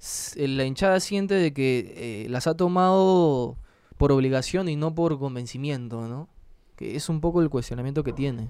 s- 0.00 0.48
la 0.48 0.64
hinchada 0.64 0.98
siente 0.98 1.34
de 1.34 1.52
que 1.52 2.24
eh, 2.24 2.28
las 2.28 2.48
ha 2.48 2.56
tomado 2.56 3.56
por 3.98 4.10
obligación 4.10 4.68
y 4.68 4.74
no 4.76 4.94
por 4.96 5.16
convencimiento, 5.18 6.08
¿no? 6.08 6.28
Que 6.74 6.96
es 6.96 7.08
un 7.08 7.20
poco 7.20 7.40
el 7.40 7.48
cuestionamiento 7.48 8.02
que 8.02 8.12
tiene. 8.12 8.48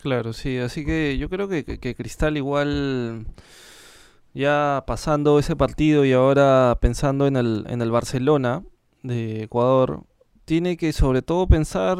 Claro, 0.00 0.32
sí, 0.32 0.56
así 0.58 0.84
que 0.84 1.18
yo 1.18 1.28
creo 1.28 1.48
que 1.48 1.94
Cristal 1.94 2.36
igual 2.38 3.26
ya 4.36 4.84
pasando 4.86 5.38
ese 5.38 5.56
partido 5.56 6.04
y 6.04 6.12
ahora 6.12 6.76
pensando 6.80 7.26
en 7.26 7.36
el, 7.36 7.64
en 7.68 7.80
el 7.80 7.90
Barcelona 7.90 8.62
de 9.02 9.44
Ecuador, 9.44 10.02
tiene 10.44 10.76
que 10.76 10.92
sobre 10.92 11.22
todo 11.22 11.46
pensar, 11.46 11.98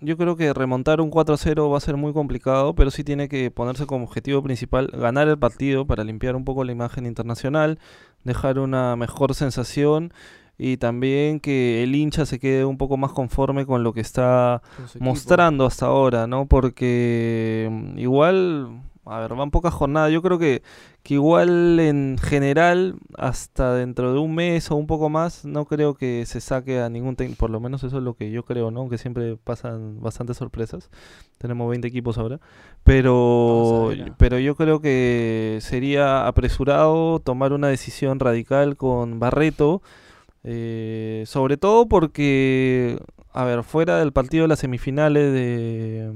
yo 0.00 0.16
creo 0.16 0.36
que 0.36 0.54
remontar 0.54 1.00
un 1.00 1.10
4-0 1.10 1.70
va 1.70 1.76
a 1.76 1.80
ser 1.80 1.96
muy 1.96 2.12
complicado, 2.12 2.74
pero 2.76 2.92
sí 2.92 3.02
tiene 3.02 3.28
que 3.28 3.50
ponerse 3.50 3.86
como 3.86 4.04
objetivo 4.04 4.40
principal 4.40 4.86
ganar 4.86 5.26
el 5.26 5.36
partido 5.36 5.84
para 5.84 6.04
limpiar 6.04 6.36
un 6.36 6.44
poco 6.44 6.62
la 6.62 6.70
imagen 6.70 7.06
internacional, 7.06 7.80
dejar 8.22 8.60
una 8.60 8.94
mejor 8.94 9.34
sensación 9.34 10.12
y 10.58 10.76
también 10.76 11.40
que 11.40 11.82
el 11.82 11.94
hincha 11.94 12.24
se 12.24 12.38
quede 12.38 12.64
un 12.64 12.78
poco 12.78 12.96
más 12.96 13.10
conforme 13.10 13.66
con 13.66 13.82
lo 13.82 13.92
que 13.92 14.00
está 14.00 14.62
mostrando 15.00 15.66
hasta 15.66 15.86
ahora, 15.86 16.28
¿no? 16.28 16.46
Porque 16.46 17.68
mm, 17.70 17.98
igual 17.98 18.82
a 19.10 19.20
ver, 19.20 19.34
van 19.34 19.50
pocas 19.50 19.72
jornadas. 19.74 20.12
Yo 20.12 20.22
creo 20.22 20.38
que, 20.38 20.62
que 21.02 21.14
igual 21.14 21.80
en 21.80 22.18
general, 22.18 22.96
hasta 23.16 23.74
dentro 23.74 24.12
de 24.12 24.18
un 24.18 24.34
mes 24.34 24.70
o 24.70 24.76
un 24.76 24.86
poco 24.86 25.08
más, 25.08 25.44
no 25.44 25.64
creo 25.64 25.94
que 25.94 26.26
se 26.26 26.40
saque 26.40 26.80
a 26.80 26.88
ningún 26.88 27.16
técnico. 27.16 27.38
Por 27.38 27.50
lo 27.50 27.60
menos 27.60 27.82
eso 27.84 27.98
es 27.98 28.02
lo 28.02 28.14
que 28.14 28.30
yo 28.30 28.44
creo, 28.44 28.70
¿no? 28.70 28.80
Aunque 28.80 28.98
siempre 28.98 29.36
pasan 29.36 30.00
bastantes 30.00 30.36
sorpresas. 30.36 30.90
Tenemos 31.38 31.68
20 31.70 31.88
equipos 31.88 32.18
ahora. 32.18 32.40
Pero, 32.84 33.90
ah. 33.90 34.14
pero 34.18 34.38
yo 34.38 34.54
creo 34.56 34.80
que 34.80 35.58
sería 35.60 36.26
apresurado 36.26 37.20
tomar 37.20 37.52
una 37.52 37.68
decisión 37.68 38.20
radical 38.20 38.76
con 38.76 39.18
Barreto. 39.18 39.82
eh, 40.44 41.24
sobre 41.26 41.56
todo 41.56 41.88
porque, 41.88 42.98
a 43.32 43.44
ver, 43.44 43.64
fuera 43.64 43.98
del 43.98 44.12
partido 44.12 44.42
de 44.42 44.48
las 44.48 44.60
semifinales 44.60 45.32
de, 45.32 46.12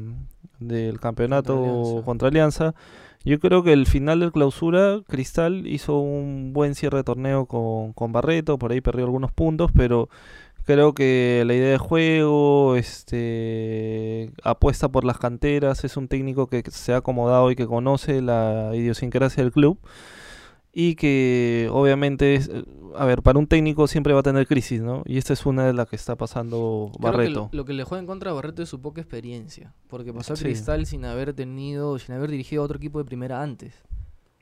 del 0.69 1.01
campeonato 1.01 1.55
Alianza. 1.55 2.05
contra 2.05 2.29
Alianza, 2.29 2.75
yo 3.25 3.39
creo 3.39 3.63
que 3.63 3.73
el 3.73 3.87
final 3.87 4.21
del 4.21 4.33
clausura, 4.33 5.01
Cristal 5.07 5.67
hizo 5.67 5.99
un 5.99 6.53
buen 6.53 6.75
cierre 6.75 6.99
de 6.99 7.05
torneo 7.05 7.47
con, 7.47 7.93
con 7.93 8.13
Barreto, 8.13 8.59
por 8.59 8.73
ahí 8.73 8.81
perdió 8.81 9.05
algunos 9.05 9.33
puntos, 9.33 9.71
pero 9.73 10.09
creo 10.65 10.95
que 10.95 11.45
la 11.47 11.55
idea 11.55 11.71
de 11.71 11.79
juego, 11.79 12.77
este, 12.77 14.33
apuesta 14.43 14.89
por 14.89 15.05
las 15.05 15.19
canteras, 15.19 15.85
es 15.85 15.97
un 15.97 16.09
técnico 16.09 16.49
que 16.49 16.63
se 16.71 16.93
ha 16.93 16.99
acomodado 16.99 17.51
y 17.51 17.57
que 17.57 17.67
conoce 17.67 18.23
la 18.23 18.71
idiosincrasia 18.75 19.43
del 19.43 19.53
club 19.53 19.79
y 20.73 20.95
que 20.95 21.69
obviamente, 21.71 22.35
es, 22.35 22.51
a 22.97 23.05
ver, 23.05 23.23
para 23.23 23.39
un 23.39 23.47
técnico 23.47 23.87
siempre 23.87 24.15
va 24.15 24.21
a 24.21 24.23
tener 24.23 24.47
crisis, 24.47 24.81
¿no? 24.81 25.03
Y 25.05 25.19
esta 25.19 25.33
es 25.35 25.45
una 25.45 25.67
de 25.67 25.73
las 25.75 25.87
que 25.89 25.97
está 25.97 26.17
pasando 26.17 26.91
Creo 26.93 27.01
que 27.13 27.17
Barreto. 27.19 27.49
lo, 27.53 27.59
lo 27.59 27.65
que 27.67 27.73
le 27.75 27.85
juega 27.85 28.01
en 28.01 28.07
contra 28.07 28.31
a 28.31 28.35
Barreto 28.35 28.63
es 28.63 28.69
su 28.71 28.81
poca 28.81 29.01
experiencia. 29.03 29.75
Porque 29.89 30.13
pasó 30.15 30.33
a 30.33 30.37
Sí. 30.37 30.45
Cristal 30.45 30.87
sin 30.87 31.05
haber 31.05 31.35
tenido, 31.35 31.99
sin 31.99 32.15
haber 32.15 32.31
dirigido 32.31 32.63
a 32.63 32.65
otro 32.65 32.79
equipo 32.79 32.99
de 32.99 33.05
primera 33.05 33.43
antes. 33.43 33.75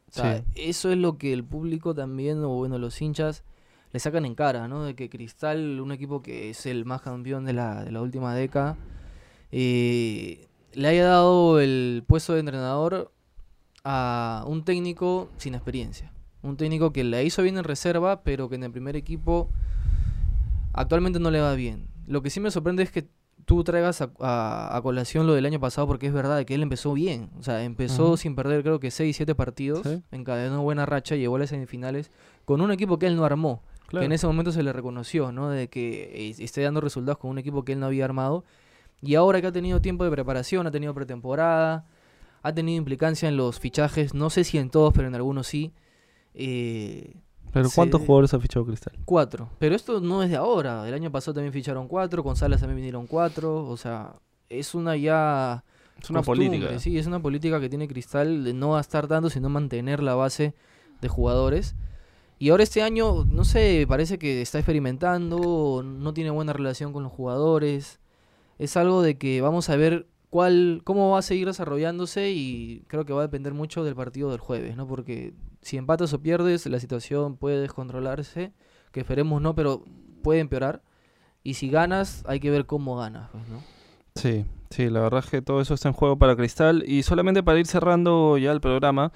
O 0.08 0.12
sea, 0.12 0.38
Sí. 0.38 0.44
eso 0.68 0.90
es 0.92 0.98
lo 0.98 1.18
que 1.18 1.32
el 1.32 1.44
público 1.44 1.94
también, 1.94 2.42
o 2.44 2.50
bueno, 2.50 2.78
los 2.78 3.00
hinchas, 3.02 3.42
le 3.92 3.98
sacan 3.98 4.24
en 4.24 4.36
cara, 4.36 4.68
¿no? 4.68 4.84
De 4.84 4.94
que 4.94 5.08
Cristal, 5.10 5.80
un 5.80 5.90
equipo 5.90 6.22
que 6.22 6.50
es 6.50 6.64
el 6.66 6.84
más 6.84 7.02
campeón 7.02 7.44
de 7.44 7.52
la, 7.54 7.84
de 7.84 7.90
la 7.90 8.00
última 8.02 8.34
década, 8.36 8.76
eh, 9.52 10.46
le 10.74 10.88
haya 10.88 11.04
dado 11.06 11.58
el 11.60 12.04
puesto 12.06 12.34
de 12.34 12.40
entrenador 12.40 13.10
a 13.82 14.44
un 14.46 14.64
técnico 14.64 15.28
sin 15.38 15.54
experiencia. 15.54 16.12
Un 16.42 16.56
técnico 16.56 16.92
que 16.92 17.04
la 17.04 17.22
hizo 17.22 17.42
bien 17.42 17.58
en 17.58 17.64
reserva, 17.64 18.22
pero 18.22 18.48
que 18.48 18.54
en 18.56 18.62
el 18.64 18.70
primer 18.72 18.96
equipo 18.96 19.50
actualmente 20.72 21.18
no 21.20 21.30
le 21.30 21.40
va 21.40 21.54
bien. 21.54 21.88
Lo 22.06 22.22
que 22.22 22.30
sí 22.30 22.40
me 22.40 22.50
sorprende 22.50 22.82
es 22.82 22.90
que 22.90 23.08
tú 23.44 23.64
traigas 23.64 24.00
a, 24.00 24.10
a- 24.20 24.76
a 24.76 24.82
colación 24.82 25.26
lo 25.26 25.34
del 25.34 25.46
año 25.46 25.60
pasado, 25.60 25.86
porque 25.86 26.06
es 26.06 26.12
verdad 26.12 26.44
que 26.44 26.54
él 26.54 26.62
empezó 26.62 26.92
bien. 26.92 27.30
O 27.38 27.42
sea, 27.42 27.62
empezó 27.64 28.16
sin 28.16 28.34
perder 28.36 28.62
creo 28.62 28.80
que 28.80 28.90
6, 28.90 29.16
7 29.16 29.34
partidos, 29.34 29.82
Sí. 29.86 30.02
encadenó 30.12 30.62
buena 30.62 30.86
racha, 30.86 31.16
llegó 31.16 31.36
a 31.36 31.40
las 31.40 31.50
semifinales 31.50 32.10
con 32.44 32.60
un 32.60 32.70
equipo 32.70 32.98
que 32.98 33.06
él 33.06 33.16
no 33.16 33.24
armó. 33.24 33.62
Claro. 33.86 34.02
Que 34.02 34.06
en 34.06 34.12
ese 34.12 34.26
momento 34.26 34.52
se 34.52 34.62
le 34.62 34.72
reconoció, 34.72 35.32
¿no? 35.32 35.50
De 35.50 35.68
que 35.68 36.28
eh, 36.30 36.34
esté 36.38 36.62
dando 36.62 36.80
resultados 36.80 37.18
con 37.18 37.30
un 37.30 37.38
equipo 37.38 37.64
que 37.64 37.72
él 37.72 37.80
no 37.80 37.86
había 37.86 38.04
armado. 38.04 38.44
Y 39.02 39.14
ahora 39.16 39.40
que 39.40 39.48
ha 39.48 39.52
tenido 39.52 39.80
tiempo 39.80 40.04
de 40.04 40.10
preparación, 40.10 40.66
ha 40.66 40.70
tenido 40.70 40.94
pretemporada, 40.94 41.86
ha 42.42 42.54
tenido 42.54 42.78
implicancia 42.78 43.28
en 43.28 43.36
los 43.36 43.58
fichajes, 43.58 44.14
no 44.14 44.30
sé 44.30 44.44
si 44.44 44.58
en 44.58 44.70
todos, 44.70 44.92
pero 44.94 45.08
en 45.08 45.14
algunos 45.16 45.46
sí. 45.48 45.72
Eh, 46.34 47.14
Pero 47.52 47.68
se- 47.68 47.74
¿cuántos 47.74 48.00
jugadores 48.02 48.32
ha 48.34 48.40
fichado 48.40 48.64
Cristal? 48.66 48.92
Cuatro. 49.04 49.50
Pero 49.58 49.74
esto 49.74 50.00
no 50.00 50.22
es 50.22 50.30
de 50.30 50.36
ahora. 50.36 50.86
El 50.88 50.94
año 50.94 51.10
pasado 51.10 51.34
también 51.34 51.52
ficharon 51.52 51.88
cuatro. 51.88 52.22
Con 52.22 52.36
Salas 52.36 52.60
también 52.60 52.76
vinieron 52.76 53.06
cuatro. 53.06 53.66
O 53.66 53.76
sea, 53.76 54.14
es 54.48 54.74
una 54.74 54.96
ya. 54.96 55.64
Es 56.02 56.08
una 56.10 56.20
costumbre, 56.20 56.48
política. 56.48 56.78
Sí, 56.78 56.96
es 56.96 57.06
una 57.06 57.20
política 57.20 57.60
que 57.60 57.68
tiene 57.68 57.86
Cristal 57.88 58.44
de 58.44 58.54
no 58.54 58.72
gastar 58.72 59.06
tanto, 59.06 59.28
sino 59.30 59.48
mantener 59.48 60.02
la 60.02 60.14
base 60.14 60.54
de 61.00 61.08
jugadores. 61.08 61.74
Y 62.38 62.48
ahora 62.48 62.62
este 62.62 62.82
año, 62.82 63.26
no 63.26 63.44
sé, 63.44 63.84
parece 63.86 64.18
que 64.18 64.40
está 64.40 64.58
experimentando, 64.58 65.82
no 65.84 66.14
tiene 66.14 66.30
buena 66.30 66.52
relación 66.54 66.92
con 66.94 67.02
los 67.02 67.12
jugadores. 67.12 68.00
Es 68.58 68.76
algo 68.78 69.02
de 69.02 69.18
que 69.18 69.42
vamos 69.42 69.68
a 69.68 69.76
ver 69.76 70.06
cuál, 70.30 70.80
cómo 70.84 71.10
va 71.10 71.18
a 71.18 71.22
seguir 71.22 71.46
desarrollándose 71.48 72.30
y 72.30 72.82
creo 72.86 73.04
que 73.04 73.12
va 73.12 73.20
a 73.20 73.26
depender 73.26 73.52
mucho 73.52 73.84
del 73.84 73.94
partido 73.94 74.30
del 74.30 74.40
jueves, 74.40 74.76
¿no? 74.76 74.86
Porque 74.86 75.34
si 75.62 75.76
empatas 75.76 76.12
o 76.12 76.20
pierdes, 76.20 76.66
la 76.66 76.80
situación 76.80 77.36
puede 77.36 77.60
descontrolarse, 77.60 78.52
que 78.92 79.00
esperemos 79.00 79.40
no, 79.42 79.54
pero 79.54 79.84
puede 80.22 80.40
empeorar. 80.40 80.82
Y 81.42 81.54
si 81.54 81.70
ganas, 81.70 82.24
hay 82.26 82.40
que 82.40 82.50
ver 82.50 82.66
cómo 82.66 82.96
ganas, 82.96 83.30
pues, 83.30 83.48
¿no? 83.48 83.62
Sí, 84.14 84.44
sí, 84.70 84.90
la 84.90 85.00
verdad 85.00 85.22
es 85.24 85.30
que 85.30 85.40
todo 85.40 85.60
eso 85.60 85.74
está 85.74 85.88
en 85.88 85.94
juego 85.94 86.18
para 86.18 86.36
Cristal. 86.36 86.84
Y 86.86 87.02
solamente 87.02 87.42
para 87.42 87.58
ir 87.58 87.66
cerrando 87.66 88.36
ya 88.38 88.52
el 88.52 88.60
programa, 88.60 89.12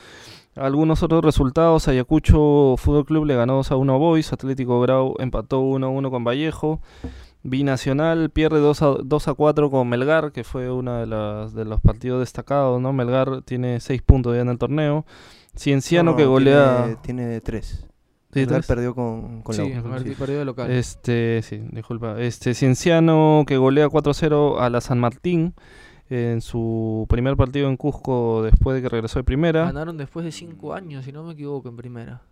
algunos 0.54 1.02
otros 1.02 1.24
resultados. 1.24 1.88
Ayacucho 1.88 2.76
Fútbol 2.78 3.04
Club 3.04 3.24
le 3.26 3.36
ganó 3.36 3.56
2 3.56 3.72
a 3.72 3.76
1 3.76 3.94
a 3.94 3.98
Boys, 3.98 4.32
Atlético 4.32 4.80
Grau 4.80 5.16
empató 5.18 5.60
1 5.60 5.86
a 5.86 5.90
1 5.90 6.10
con 6.10 6.24
Vallejo. 6.24 6.80
Binacional 7.42 8.30
pierde 8.30 8.58
2 8.60 8.82
a, 8.82 8.86
2 9.04 9.28
a 9.28 9.34
4 9.34 9.70
con 9.70 9.86
Melgar, 9.88 10.32
que 10.32 10.44
fue 10.44 10.70
uno 10.70 10.96
de, 10.96 11.06
las, 11.06 11.52
de 11.52 11.66
los 11.66 11.80
partidos 11.80 12.20
destacados, 12.20 12.80
¿no? 12.80 12.94
Melgar 12.94 13.42
tiene 13.42 13.80
6 13.80 14.00
puntos 14.00 14.34
ya 14.34 14.40
en 14.40 14.48
el 14.48 14.58
torneo. 14.58 15.04
Cienciano 15.56 16.12
No, 16.12 16.16
que 16.16 16.24
golea... 16.24 16.82
Tiene, 17.02 17.24
tiene 17.24 17.40
tres. 17.40 17.86
¿Tiene 18.30 18.46
Melgar 18.46 18.62
tres? 18.62 18.66
perdió 18.66 18.94
con, 18.94 19.42
con 19.42 19.54
sí, 19.54 19.60
la 19.72 19.80
U. 19.80 19.98
Sí. 20.00 20.14
perdió 20.18 20.38
de 20.38 20.44
local. 20.44 20.70
Este, 20.70 21.42
sí, 21.42 21.62
disculpa. 21.70 22.20
Este, 22.20 22.54
Cienciano 22.54 23.44
que 23.46 23.56
golea 23.56 23.88
4-0 23.88 24.60
a 24.60 24.70
la 24.70 24.80
San 24.80 24.98
Martín 24.98 25.54
en 26.10 26.40
su 26.40 27.06
primer 27.08 27.36
partido 27.36 27.68
en 27.68 27.76
Cusco 27.76 28.42
después 28.42 28.74
de 28.76 28.82
que 28.82 28.88
regresó 28.88 29.18
de 29.18 29.24
primera. 29.24 29.64
Ganaron 29.66 29.96
después 29.96 30.24
de 30.24 30.32
cinco 30.32 30.74
años, 30.74 31.04
si 31.04 31.12
no 31.12 31.22
me 31.24 31.32
equivoco, 31.32 31.68
en 31.68 31.76
primera. 31.76 32.22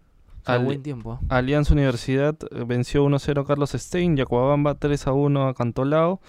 Alianza 1.28 1.72
Universidad 1.72 2.37
eh, 2.50 2.64
venció 2.66 3.05
1-0 3.05 3.40
a 3.42 3.44
Carlos 3.46 3.70
Stein, 3.72 4.16
Yacuabamba 4.16 4.74
3-1 4.78 5.48
a 5.50 5.55
Cantolao 5.55 6.20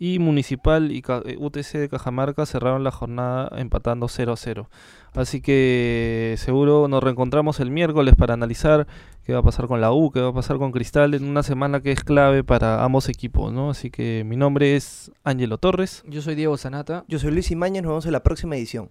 y 0.00 0.18
Municipal 0.20 0.92
y 0.92 1.02
Ca- 1.02 1.22
eh, 1.26 1.36
UTC 1.38 1.72
de 1.78 1.88
Cajamarca 1.88 2.46
cerraron 2.46 2.84
la 2.84 2.90
jornada 2.92 3.50
empatando 3.58 4.06
0-0. 4.06 4.68
Así 5.14 5.40
que 5.40 6.34
seguro 6.38 6.86
nos 6.86 7.02
reencontramos 7.02 7.58
el 7.60 7.70
miércoles 7.72 8.14
para 8.14 8.34
analizar 8.34 8.86
qué 9.24 9.32
va 9.32 9.40
a 9.40 9.42
pasar 9.42 9.66
con 9.66 9.80
la 9.80 9.92
U, 9.92 10.10
qué 10.12 10.20
va 10.20 10.28
a 10.28 10.32
pasar 10.34 10.58
con 10.58 10.70
Cristal 10.70 11.14
en 11.14 11.24
una 11.24 11.42
semana 11.42 11.80
que 11.80 11.90
es 11.92 12.04
clave 12.04 12.44
para 12.44 12.84
ambos 12.84 13.08
equipos, 13.08 13.52
¿no? 13.52 13.70
Así 13.70 13.90
que 13.90 14.22
mi 14.24 14.36
nombre 14.36 14.76
es 14.76 15.10
Ángelo 15.24 15.58
Torres. 15.58 16.04
Yo 16.06 16.22
soy 16.22 16.36
Diego 16.36 16.56
Sanata. 16.56 17.04
Yo 17.08 17.18
soy 17.18 17.32
Luis 17.32 17.50
Imañez, 17.50 17.82
nos 17.82 17.90
vemos 17.90 18.06
en 18.06 18.12
la 18.12 18.22
próxima 18.22 18.56
edición. 18.56 18.90